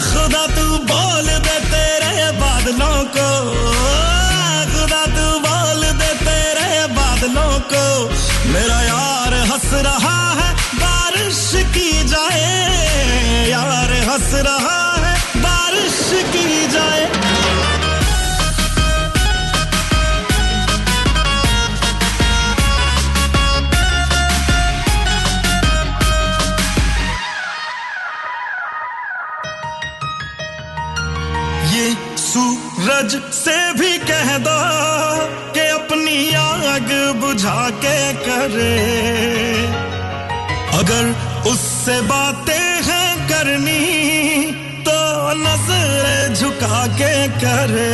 खुदा, 0.01 0.47
तू 0.47 0.77
बोल 0.77 1.27
दे 1.39 1.59
तेरे 1.59 2.31
बादलों 2.31 2.97
को। 3.15 3.27
खुदा, 4.73 5.05
तू 5.05 5.39
बोल 5.39 5.81
दे 5.99 6.13
तेरे 6.25 6.87
बादलों 6.87 7.59
को। 7.59 8.09
मेरा 8.49 8.81
यार, 8.81 9.33
हंस 9.33 9.73
रहा 9.73 10.31
है, 10.31 10.53
बारिश 10.75 11.51
की 11.55 12.03
जाए। 12.03 12.49
यार, 13.49 13.93
हंस 14.09 14.33
रहा 14.33 14.80
सूरज 33.01 33.33
से 33.33 33.57
भी 33.73 33.97
कह 33.97 34.37
दो 34.37 34.57
कि 35.53 35.61
अपनी 35.69 36.33
आग 36.35 36.89
बुझा 37.21 37.69
के 37.81 37.97
करे। 38.21 38.77
अगर 40.79 41.09
उससे 41.49 41.99
बातें 42.01 42.83
हैं 42.89 43.09
करनी 43.27 44.51
तो 44.85 44.99
नज़र 45.39 46.35
झुका 46.35 46.85
के 46.97 47.15
करे। 47.41 47.89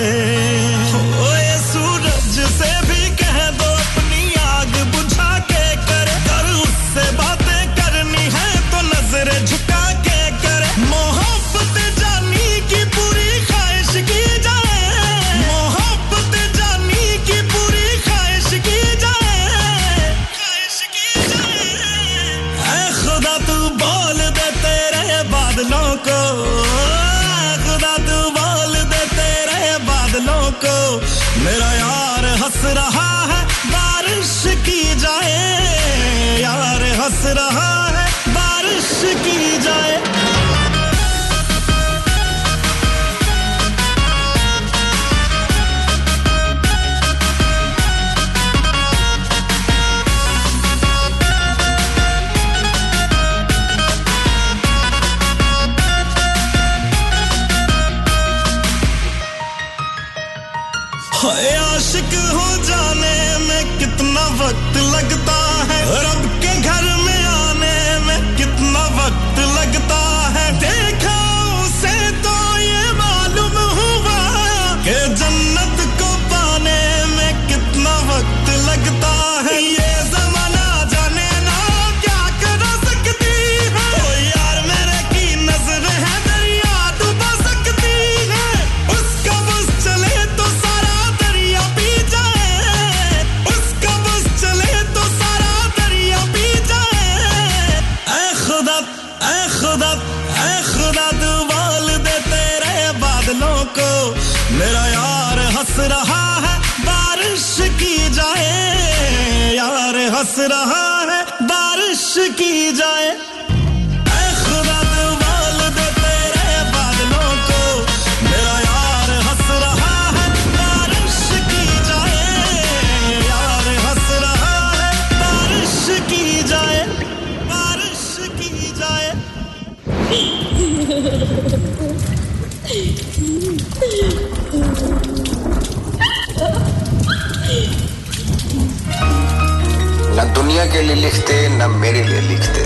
दुनिया 140.58 140.74
के 140.74 140.82
लिए 140.82 140.96
लिखते 140.96 141.34
न 141.50 141.66
मेरे 141.72 142.00
लिए 142.04 142.22
लिखते। 142.22 142.62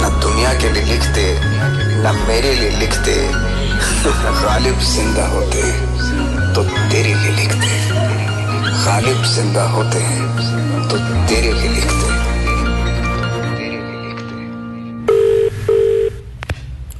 न 0.00 0.08
दुनिया 0.20 0.52
के 0.60 0.68
लिए 0.72 0.84
लिखते 0.84 1.24
न 2.02 2.12
मेरे 2.28 2.52
लिए 2.54 2.70
लिखते। 2.78 3.16
गालिब 4.38 4.78
ज़िंदा 4.92 5.26
होते 5.28 5.62
तो 6.54 6.62
तेरे 6.88 7.12
लिए 7.14 7.32
लिखते। 7.36 7.68
गालिब 8.86 9.20
ज़िंदा 9.34 9.64
होते 9.72 9.98
हैं 9.98 10.88
तो 10.88 10.98
तेरे 11.28 11.52
लिए 11.52 11.68
लिखते। 11.74 12.06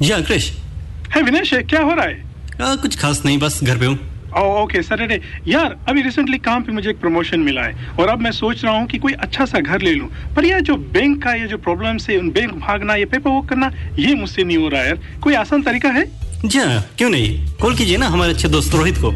जी 0.05 0.11
हाँ 0.11 0.20
है 1.14 1.22
विनेश 1.22 1.55
क्या 1.70 1.82
हो 1.82 1.95
रहा 1.95 2.05
है? 2.05 2.14
आ, 2.61 2.74
कुछ 2.76 3.01
खास 3.01 3.22
नहीं 3.24 3.39
बस 3.39 3.61
घर 3.64 3.78
पे 3.78 3.86
हूँ। 3.86 3.99
ओके 4.37 4.83
सैटरडे 4.83 5.20
यार 5.49 5.76
अभी 5.89 6.03
रिसेंटली 6.03 6.39
काम 6.39 6.62
पे 6.62 6.72
मुझे 6.72 6.91
एक 6.91 7.01
प्रमोशन 7.01 7.41
मिला 7.41 7.62
है 7.62 7.74
और 8.01 8.09
अब 8.09 8.20
मैं 8.20 8.33
सोच 8.33 8.64
रहा 8.64 8.79
हूँ 8.79 8.87
कि 8.87 8.99
कोई 8.99 9.12
अच्छा 9.12 9.45
सा 9.45 9.61
घर 9.61 9.81
ले 9.81 9.95
लूँ। 9.95 10.09
पर 10.37 10.45
यार 10.45 10.61
जो 10.61 10.76
बैंक 10.76 11.24
का 11.24 11.35
ये 11.35 11.47
जो 11.47 11.59
प्रॉब्लम 11.59 11.99
है 12.11 12.18
उन 12.18 12.31
बैंक 12.31 12.53
भागना 12.53 12.95
ये 12.95 13.05
पेपर 13.05 13.31
वर्क 13.31 13.49
करना 13.49 13.72
ये 13.99 14.14
मुझसे 14.14 14.45
नहीं 14.45 14.57
हो 14.57 14.68
रहा 14.68 14.81
है 14.81 14.89
यार। 14.89 14.99
कोई 15.22 15.35
आसान 15.35 15.62
तरीका 15.62 15.89
है? 15.89 16.05
जी 16.45 16.59
हाँ 16.59 16.85
क्यों 16.99 17.11
नहीं? 17.11 17.47
कॉल 17.62 17.76
कीजिए 17.76 17.97
ना 17.97 18.07
हमारे 18.07 18.33
अच्छे 18.33 18.49
दोस्त 18.49 18.74
रोहित 18.74 18.99
को। 18.99 19.12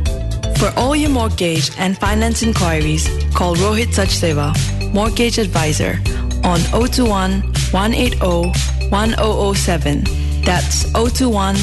For 0.60 0.74
all 0.78 0.96
you 0.96 0.96
For 0.96 0.96
all 0.96 0.96
your 0.96 1.10
mortgage 1.10 1.70
and 1.84 1.98
finance 1.98 2.42
inquiries, 2.42 3.08
call 3.38 3.56
Rohit 3.56 3.94
Sachdeva, 3.98 4.52
Mortgage 4.94 5.38
Advisor, 5.38 5.98
on 6.44 6.60
021 6.72 7.42
180 7.72 8.52
1007. 8.90 10.04
That's 10.44 10.84
021 10.94 11.56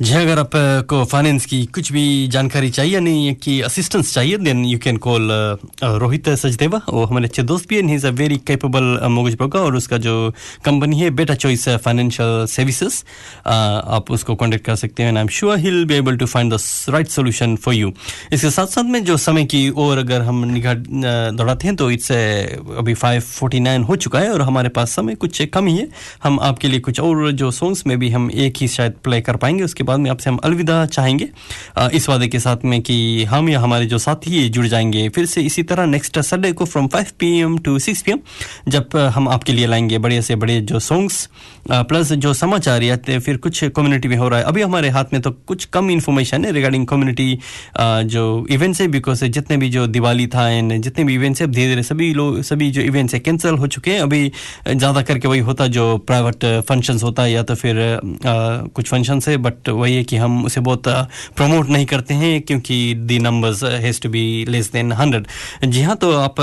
जी, 0.00 0.12
अगर 0.12 0.38
आपको 0.38 1.04
फाइनेंस 1.04 1.44
की 1.46 1.64
कुछ 1.66 1.90
भी 1.92 2.28
जानकारी 2.28 2.70
चाहिए 2.70 3.00
नहीं 3.00 3.34
कि 3.34 3.60
असिस्टेंस 3.60 4.12
चाहिए 4.14 4.38
then 4.38 4.64
you 4.64 4.78
can 4.78 4.96
call 4.96 5.28
Rohit 5.82 6.28
Sachdeva 6.28 6.80
वो 6.88 7.04
हमारे 7.04 7.26
अच्छे 7.26 7.42
दोस्त 7.42 7.68
भी 7.68 7.76
हैं। 7.76 7.82
He 7.82 7.94
is 7.94 8.06
a 8.06 8.10
very 8.10 8.36
capable 8.46 8.98
mortgage 9.08 9.34
broker 9.34 9.58
और 9.58 9.76
उसका 9.76 9.98
जो 9.98 10.14
कंपनी 10.64 10.98
है 11.00 11.10
बेटा 11.10 11.34
चॉइस 11.34 11.68
फाइनेंशियल 11.84 12.46
सर्विसेज़ 12.46 13.02
आप 13.46 14.10
उसको 14.10 14.34
कॉन्टेक्ट 14.34 14.66
कर 14.66 14.76
सकते 14.76 15.02
हैं 15.02 15.14
I 15.14 15.20
am 15.20 15.28
sure 15.28 15.58
he'll 15.58 15.84
be 15.84 15.94
able 15.94 16.16
to 16.16 16.26
find 16.26 16.54
the 16.54 16.58
right 16.88 17.08
solution 17.08 17.56
for 17.56 17.74
you 17.74 17.92
इसके 18.32 18.50
साथ 18.50 18.66
साथ 18.66 18.90
में 18.90 19.02
जो 19.04 19.16
समय 19.16 19.44
की 19.44 19.68
ओर 19.76 19.98
अगर 19.98 20.22
हम 20.22 20.44
निगाह 20.44 20.74
दौड़ाते 20.74 21.68
हैं 21.68 21.76
तो 21.76 21.90
इट्स 21.90 22.10
अभी 22.12 22.94
फाइव 22.94 23.20
फोर्टी 23.20 23.60
नाइन 23.60 23.82
हो 23.82 23.96
चुका 23.96 24.18
है 24.18 24.32
और 24.32 24.42
हमारे 24.42 24.68
पास 24.74 24.96
समय 24.96 25.14
कुछ 25.14 25.42
कम 25.54 25.66
ही 25.66 25.76
है। 25.76 25.88
हम 26.24 26.40
आपके 26.40 26.68
लिए 26.68 26.80
कुछ 26.80 27.00
और 27.00 27.30
जो 27.32 27.50
सॉन्ग्स 27.52 27.86
में 27.86 27.98
भी 27.98 28.10
हम 28.10 28.30
एक 28.30 28.54
ही 28.60 28.68
शायद 28.68 28.92
प्ले 29.04 29.20
कर 29.20 29.36
पाएँगे, 29.36 29.64
उसके 29.64 29.82
बाद 29.84 30.00
में 30.00 30.10
आपसे 30.10 30.30
हम 30.30 30.36
अलविदा 30.36 30.84
चाहेंगे। 30.86 31.28
इस 31.92 32.08
वादे 32.08 32.28
के 32.28 32.38
साथ 32.38 32.64
में 32.64 32.80
कि 32.82 33.24
हम 33.24 33.48
या 33.48 33.60
हमारे 33.60 33.86
जो 33.86 33.98
साथी 33.98 34.48
जुड़ 34.48 34.66
जाएँगे। 34.66 35.08
फिर 35.08 35.26
से 35.26 35.42
इसी 35.42 35.62
तरह 35.62 35.86
नेक्स्ट 35.86 36.18
संडे 36.18 36.52
को 36.52 36.64
from 36.64 36.88
five 36.88 37.06
P 37.18 37.58
to 37.58 37.78
six 37.78 38.02
P 38.02 38.12
जब 38.68 38.96
हम 38.96 39.28
आपके 39.28 39.52
लिए 39.52 39.66
लाएँगे 39.66 39.98
बड़े 39.98 40.22
से 40.22 40.36
बड़े 40.36 40.60
जो 40.60 40.78
सॉन्ग्स 40.80 41.28
प्लस 41.66 42.12
जो 42.14 42.32
समाचार 42.34 42.82
या 42.82 42.96
फिर 43.18 43.36
कुछ 43.36 43.64
कम्युनिटी 43.76 44.08
में 44.08 44.16
हो 44.16 44.28
रहा 44.28 44.38
है 44.38 44.44
अभी 44.44 44.62
हमारे 44.62 44.88
हाथ 44.88 45.12
में 45.12 45.20
तो 45.22 45.30
कुछ 45.46 45.64
कम 45.72 45.90
इन्फॉर्मेशन 45.90 46.44
है 46.44 46.52
रिगार्डिंग 46.52 46.86
कम्युनिटी 46.86 47.38
जो 48.06 48.24
इवेंट्स 48.50 48.80
है 48.80 48.88
बिकॉज़ 48.88 49.24
जितने 49.26 49.56
भी 49.56 49.68
जो 49.70 49.86
दिवाली 49.86 50.26
था 50.26 50.48
एंड 50.48 50.72
जितने 50.82 51.04
भी 51.04 51.14
इवेंट्स 51.14 51.40
है 51.42 51.46
धीरे 51.46 51.68
धीरे 51.68 51.82
सभी 51.82 52.12
लोग 52.14 52.40
सभी 52.42 52.70
जो 52.70 52.82
इवेंट्स 52.82 53.14
है 53.14 53.20
कैंसिल 53.20 53.54
हो 53.54 53.66
चुके 53.66 53.90
हैं। 53.90 54.00
अभी 54.00 54.30
ज़्यादा 54.68 55.02
करके 55.02 55.28
वही 55.28 55.40
होता 55.40 55.66
जो 55.68 55.86
प्राइवेट 56.06 56.44
फ़ंक्शंस 56.68 57.02
होता 57.02 57.22
है 57.22 57.32
या 57.32 57.42
तो 57.42 57.54
फिर 57.54 57.80
आ, 57.80 57.98
कुछ 58.74 58.88
फ़ंक्शंस 58.88 59.28
है 59.28 59.36
बट 59.36 59.68
वही 59.70 59.94
है 59.96 60.04
कि 60.04 60.16
हम 60.16 60.44
उसे 60.44 60.60
बहुत 60.60 60.88
प्रमोट 61.36 61.68
नहीं 61.68 61.86
करते 61.86 62.14
हैं 62.14 62.40
क्योंकि 62.42 62.78
the 63.06 63.18
numbers 63.18 63.64
has 63.64 64.00
to 64.02 64.08
be 64.08 64.24
less 64.48 64.70
than 64.72 64.92
hundred 64.92 65.26
जी 65.64 65.82
हाँ 65.82 65.96
तो 65.96 66.12
आप 66.18 66.34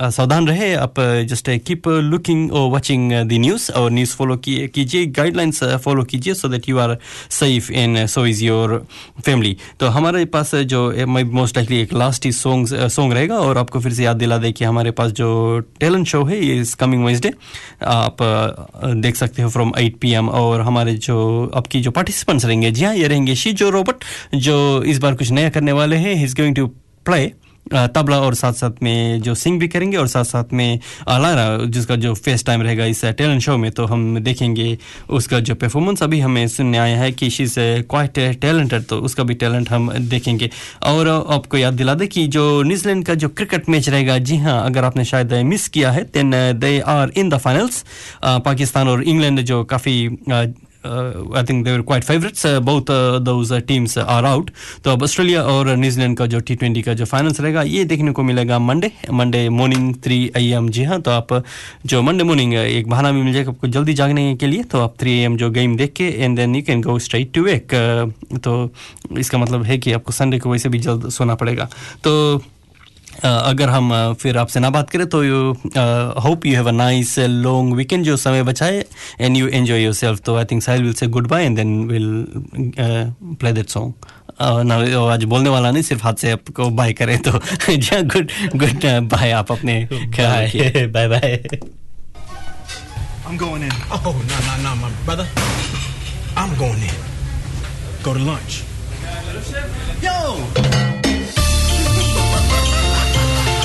सावधान 0.00 0.48
रहे 0.48 0.72
आप 0.74 1.00
जस्ट 1.28 1.50
कीप 1.66 1.88
लुकिंग 1.88 2.52
और 2.52 2.68
वॉचिंग 2.70 3.12
द 3.12 3.38
न्यूज़ 3.40 3.70
और 3.72 3.90
न्यूज़ 3.90 4.14
फॉलो 4.16 4.29
कीजिए 4.36 5.06
गाइडलाइंस 5.06 5.62
फॉलो 5.84 6.02
कीजिए 6.04 6.34
so 6.34 6.48
that 6.48 6.68
you 6.68 6.78
are 6.78 6.96
safe 7.30 7.70
in 7.72 8.06
so 8.06 8.26
is 8.26 8.44
your 8.44 8.86
family 9.24 9.56
तो 9.80 9.86
हमारे 9.86 10.24
पास 10.24 10.54
जो 10.54 10.80
मोस्ट 11.08 11.56
लाइकली 11.56 11.80
एक 11.80 11.92
लास्ट 11.92 12.24
ही 12.26 12.32
सॉन्ग 12.32 12.68
सॉन्ग 12.88 13.12
रहेगा 13.12 13.38
और 13.38 13.58
आपको 13.58 13.80
फिर 13.80 13.92
से 13.92 14.04
याद 14.04 14.16
दिला 14.16 14.38
दे 14.38 14.52
कि 14.52 14.64
हमारे 14.64 14.90
पास 14.90 15.10
जो 15.10 15.58
टैलेंट 15.80 16.06
शो 16.06 16.24
है, 16.24 16.44
ये 16.46 16.60
इस 16.60 16.74
कमिंग 16.74 17.04
वेंसडे 17.04 17.32
आप 17.84 18.16
देख 18.84 19.16
सकते 19.16 19.42
हो 19.42 19.48
फ्रॉम 19.50 19.72
8 19.80 19.98
पीएम 20.00 20.28
और 20.28 20.60
हमारे 20.60 20.94
जो, 20.94 21.50
आपकी 21.54 21.80
जो 21.80 21.90
पार्टिसिपेंट्स 21.90 22.44
रहेंगे, 22.44 22.70
जी 22.70 22.84
हाँ 22.84 22.94
ये 22.96 23.08
रहेंगे 23.08 23.34
शीजो 23.34 23.70
रोबोट 23.70 24.04
जो 24.34 24.82
इस 24.82 24.98
बार 24.98 25.14
कुछ 25.14 25.30
नया 25.30 25.50
करने 25.50 25.72
वाले 25.72 25.96
हैं 25.96 26.14
he 26.14 26.24
is 26.24 26.36
going 26.36 26.56
to 26.56 26.66
play 27.06 27.32
tabla 27.66 28.18
और 28.20 28.34
साथ 28.34 28.52
साथ 28.52 28.82
में 28.82 29.20
जो 29.22 29.34
सिंग 29.34 29.58
भी 29.60 29.68
करेंगे 29.68 29.96
और 29.96 30.06
साथ 30.08 30.24
साथ 30.24 30.52
में 30.52 30.78
लारा, 31.10 31.64
जिसका 31.66 31.96
जो 31.96 32.14
फेस्ट 32.14 32.46
टाइम 32.46 32.62
रहेगा 32.62 32.84
इस 32.84 33.04
टैलेंट 33.04 33.40
शो 33.42 33.56
में 33.56 33.70
तो 33.70 33.84
हम 33.86 34.18
देखेंगे 34.20 34.76
उसका 35.10 35.40
जो 35.40 35.54
परफॉर्मेंस 35.54 36.02
अभी 36.02 36.20
हमें 36.20 36.46
सुनने 36.48 36.78
आया 36.78 36.98
है 36.98 37.10
कि 37.12 37.30
शी 37.30 37.46
क्वाइट 37.50 38.18
टैलेंटेड 38.40 38.84
तो 38.84 38.98
उसका 39.00 39.24
भी 39.24 39.34
टैलेंट 39.34 39.70
हम 39.70 39.92
देखेंगे। 40.08 40.50
और 40.82 41.08
आपको 41.08 41.56
याद 41.56 41.74
दिला 41.74 41.94
दें 41.94 42.06
कि 42.08 42.26
जो 42.28 42.62
न्यूजीलैंड 42.62 43.04
का 43.06 43.14
जो 43.14 43.28
क्रिकेट 43.30 43.68
मैच 43.68 43.88
रहेगा, 43.88 44.18
जी 44.18 44.36
हाँ 44.36 44.64
अगर 44.66 44.84
आपने 44.84 45.04
शायद 45.04 45.32
मिस 45.46 45.68
किया 45.68 45.90
है 45.90 46.04
then 46.14 46.30
they 46.60 46.78
are 46.80 47.12
in 47.16 47.28
the 47.28 47.38
finals 47.38 47.84
Pakistan 48.24 48.88
और 48.88 49.02
इंग्लैंड 49.04 49.40
जो 49.42 49.62
काफ़ी 49.64 50.08
uh, 50.84 51.24
I 51.32 51.42
think 51.42 51.64
they 51.64 51.76
were 51.76 51.82
quite 51.82 52.04
favorites. 52.04 52.44
Uh, 52.44 52.60
both 52.60 52.88
uh, 52.90 53.18
those 53.18 53.52
uh, 53.52 53.60
teams 53.60 53.96
are 53.96 54.24
out. 54.24 54.50
तो 54.84 54.90
अब 54.90 55.02
ऑस्ट्रेलिया 55.02 55.42
और 55.44 55.68
न्यूजीलैंड 55.76 56.16
का 56.18 56.26
जो 56.26 56.40
टी 56.40 56.54
ट्वेंटी 56.56 56.82
का 56.82 56.94
जो 56.94 57.04
फाइनल्स 57.04 57.40
रहेगा 57.40 57.62
ये 57.62 57.84
देखने 57.84 58.12
को 58.12 58.22
मिलेगा 58.22 58.58
Monday 58.58 58.92
Monday 59.12 59.48
morning 59.50 59.94
three 60.04 60.20
A 60.36 60.50
M 60.52 60.68
जी 60.68 60.84
हाँ 60.84 61.00
तो 61.00 61.10
आप 61.10 61.42
जो 61.86 62.02
मंडे 62.02 62.24
मॉर्निंग 62.24 62.54
एक 62.54 62.88
बहाना 62.88 63.12
भी 63.12 63.22
मिल 63.22 63.32
जाएगा 63.32 63.50
आपको 63.50 63.68
जल्दी 63.68 63.94
जागने 63.94 64.34
के 64.40 64.46
लिए 64.46 64.62
तो 64.72 64.80
आप 64.80 64.94
थ्री 65.00 65.18
एम 65.22 65.36
जो 65.36 65.50
गेम 65.50 65.76
देख 65.76 65.92
के 65.96 66.08
and 66.14 66.36
then 66.36 66.56
you 66.56 66.62
can 66.62 66.82
go 66.82 66.98
straight 66.98 67.32
to 67.34 67.42
work 67.44 67.74
तो 68.44 68.54
इसका 69.18 69.38
मतलब 69.38 69.62
है 69.64 69.78
कि 69.78 69.92
आपको 69.92 70.12
संडे 70.12 70.38
को 70.38 70.50
वैसे 70.52 70.68
भी 70.68 70.78
जल्द 70.78 71.08
सोना 71.10 71.34
पड़ेगा 71.34 71.68
तो 72.04 72.12
अगर 73.24 73.68
हम 73.68 73.92
फिर 74.20 74.38
आपसे 74.38 74.60
ना 74.60 74.70
बात 74.70 74.90
करें 74.90 75.06
तो 75.08 75.22
you 75.24 75.40
hope 76.26 76.46
you 76.46 76.54
have 76.56 76.68
a 76.68 76.72
nice 76.72 77.18
long 77.18 77.74
weekend 77.76 78.04
जो 78.04 78.16
समय 78.16 78.42
बचाए 78.42 78.84
and 79.20 79.36
you 79.36 79.48
enjoy 79.48 79.82
your 79.82 79.94
self 79.94 80.20
तो 80.26 80.36
I 80.36 80.44
think 80.50 80.62
Sahil 80.62 80.82
will 80.82 80.94
say 80.94 81.06
goodbye 81.28 81.44
and 81.44 81.56
then 81.56 81.76
will 81.88 82.26
play 83.40 83.52
that 83.52 83.68
song 83.68 84.06
ना 84.66 84.76
आज 85.12 85.24
बोलने 85.24 85.50
वाला 85.50 85.70
नहीं 85.70 85.82
सिर्फ़ 85.82 86.02
हाथ 86.04 86.14
से 86.20 86.30
आपको 86.30 86.70
बाय 86.80 86.92
करें 86.92 87.18
तो 87.22 87.32
गुड 87.32 88.30
गुड 88.56 88.86
बाय 89.10 89.30
आप 89.32 89.52
अपने 89.52 89.86
bye 89.92 91.08
bye 91.08 91.48
I'm 93.30 93.36
going 93.36 93.62
in. 93.62 93.70
Oh, 93.92 94.12
no, 94.28 94.38
no, 94.40 94.70
no, 94.70 94.74
my 94.74 94.90
brother. 95.04 95.24
I'm 96.36 96.58
going 96.58 96.82
in. 96.82 96.94
Go 98.02 98.12
to 98.12 98.18
lunch. 98.18 98.64
Yo! 100.02 100.99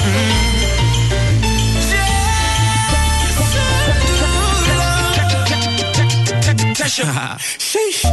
う 0.07 0.44
Sheesh. 6.87 8.05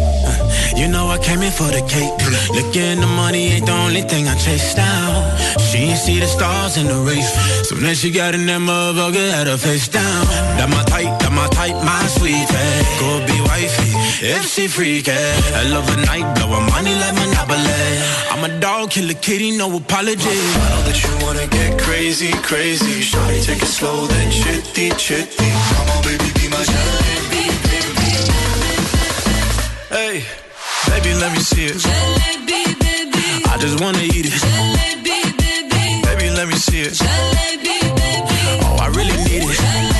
You 0.78 0.88
know 0.88 1.08
I 1.08 1.18
came 1.18 1.42
in 1.42 1.52
for 1.52 1.68
the 1.68 1.84
cake. 1.84 2.16
Looking 2.56 3.00
the 3.00 3.06
money 3.06 3.48
ain't 3.52 3.66
the 3.66 3.72
only 3.72 4.00
thing 4.00 4.28
I 4.28 4.34
chase 4.36 4.74
down. 4.74 5.12
She 5.60 5.92
ain't 5.92 5.98
see 5.98 6.18
the 6.18 6.26
stars 6.26 6.78
in 6.78 6.86
the 6.86 6.96
race. 7.04 7.32
So 7.68 7.74
then 7.76 7.94
she 7.94 8.10
got 8.10 8.34
in 8.34 8.46
that 8.46 8.60
motherfucker, 8.60 9.30
had 9.30 9.46
her 9.46 9.58
face 9.58 9.88
down. 9.88 10.24
That 10.56 10.70
my 10.70 10.82
type, 10.84 11.12
that 11.20 11.32
my 11.32 11.48
type, 11.48 11.76
my 11.84 12.06
sweet 12.16 12.48
Go 12.96 13.20
be 13.28 13.36
wifey, 13.44 13.92
if 14.24 14.46
she 14.48 14.68
freak 14.68 15.08
I 15.08 15.68
love 15.68 15.84
a 15.92 16.00
night, 16.08 16.24
blowin' 16.36 16.64
money 16.72 16.94
like 16.96 17.14
Monopoly. 17.14 17.92
I'm 18.32 18.42
a 18.48 18.58
dog, 18.58 18.90
kill 18.90 19.10
a 19.10 19.14
kitty, 19.14 19.54
no 19.54 19.68
apology. 19.76 20.24
I 20.24 20.64
know 20.72 20.82
that 20.88 20.96
you 20.96 21.12
wanna 21.26 21.46
get 21.46 21.78
crazy, 21.78 22.32
crazy. 22.40 23.04
Shawty, 23.04 23.44
take 23.44 23.62
it 23.62 23.66
slow, 23.66 24.06
then 24.06 24.30
chitty, 24.30 24.96
chitty. 24.96 25.50
Come 25.76 25.90
on, 25.92 26.02
baby, 26.04 26.32
be 26.40 26.48
my 26.48 26.56
my 26.56 26.91
Hey, 30.02 30.24
baby, 30.88 31.14
let 31.14 31.32
me 31.32 31.38
see 31.38 31.66
it. 31.66 31.76
I 33.46 33.56
just 33.60 33.80
wanna 33.80 34.02
eat 34.02 34.26
it. 34.26 34.34
Baby, 34.42 36.02
Baby, 36.02 36.30
let 36.34 36.48
me 36.48 36.56
see 36.56 36.80
it. 36.80 36.98
Oh, 38.64 38.78
I 38.80 38.88
really 38.88 39.16
need 39.22 39.44
it. 39.44 39.58
Oh, 39.60 39.91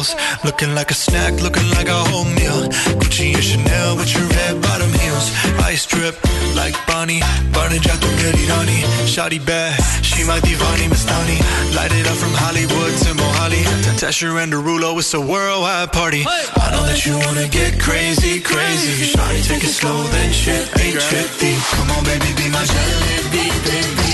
reals. 0.00 0.14
Looking 0.44 0.74
like 0.74 0.90
a 0.90 0.94
snack, 0.94 1.40
looking 1.42 1.68
like 1.70 1.88
a 1.88 2.00
whole 2.10 2.24
meal. 2.24 2.68
Gucci 3.00 3.34
and 3.34 3.44
Chanel 3.44 3.96
with 3.96 4.12
your 4.14 4.26
red 4.28 4.62
bottom 4.62 4.92
heels. 4.92 5.30
Ice 5.64 5.86
drip 5.86 6.16
like 6.54 6.74
Bonnie. 6.86 7.20
Barney 7.52 7.78
meri 7.78 8.44
rani. 8.48 8.80
Shawty 9.06 9.44
bad, 9.44 9.74
she 10.04 10.24
my 10.24 10.40
divani 10.40 10.88
Mastani. 10.88 11.38
Light 11.76 11.92
it 11.92 12.06
up 12.06 12.16
from 12.16 12.32
Hollywood 12.34 12.92
to 13.04 13.10
Mohali. 13.14 13.62
Tesher 14.00 14.42
and 14.42 14.52
Derulo, 14.52 14.98
it's 14.98 15.14
a 15.14 15.20
worldwide 15.20 15.92
party. 15.92 16.24
I 16.26 16.70
know 16.72 16.84
that 16.86 17.04
you 17.06 17.18
wanna 17.18 17.48
get 17.48 17.80
crazy, 17.80 18.40
crazy. 18.40 19.12
Shawty, 19.12 19.46
take 19.46 19.64
it 19.64 19.74
slow, 19.80 20.02
then 20.14 20.32
shit 20.32 20.64
ain't 20.80 20.96
trippy. 20.96 21.54
Come 21.76 21.90
on, 21.90 22.04
baby, 22.04 22.30
be 22.36 22.48
my 22.50 22.64
jalebi, 22.64 23.46
baby. 23.68 24.12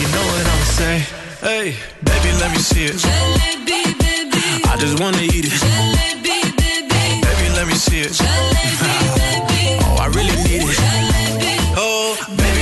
You 0.00 0.08
know 0.14 0.24
what 0.32 0.44
I'ma 0.52 0.66
say? 0.80 0.96
Hey, 1.40 1.76
baby, 2.02 2.30
let 2.40 2.50
me 2.50 2.58
see 2.58 2.84
it. 2.84 3.97
I 4.70 4.76
just 4.76 5.00
wanna 5.00 5.22
eat 5.22 5.46
it. 5.46 5.52
Baby, 7.22 7.48
let 7.56 7.66
me 7.66 7.74
see 7.74 8.00
it. 8.00 8.18
Oh, 9.80 9.96
I 10.00 10.06
really 10.08 10.36
need 10.46 10.62
it. 10.62 10.78
Oh, 11.76 12.16
baby, 12.36 12.57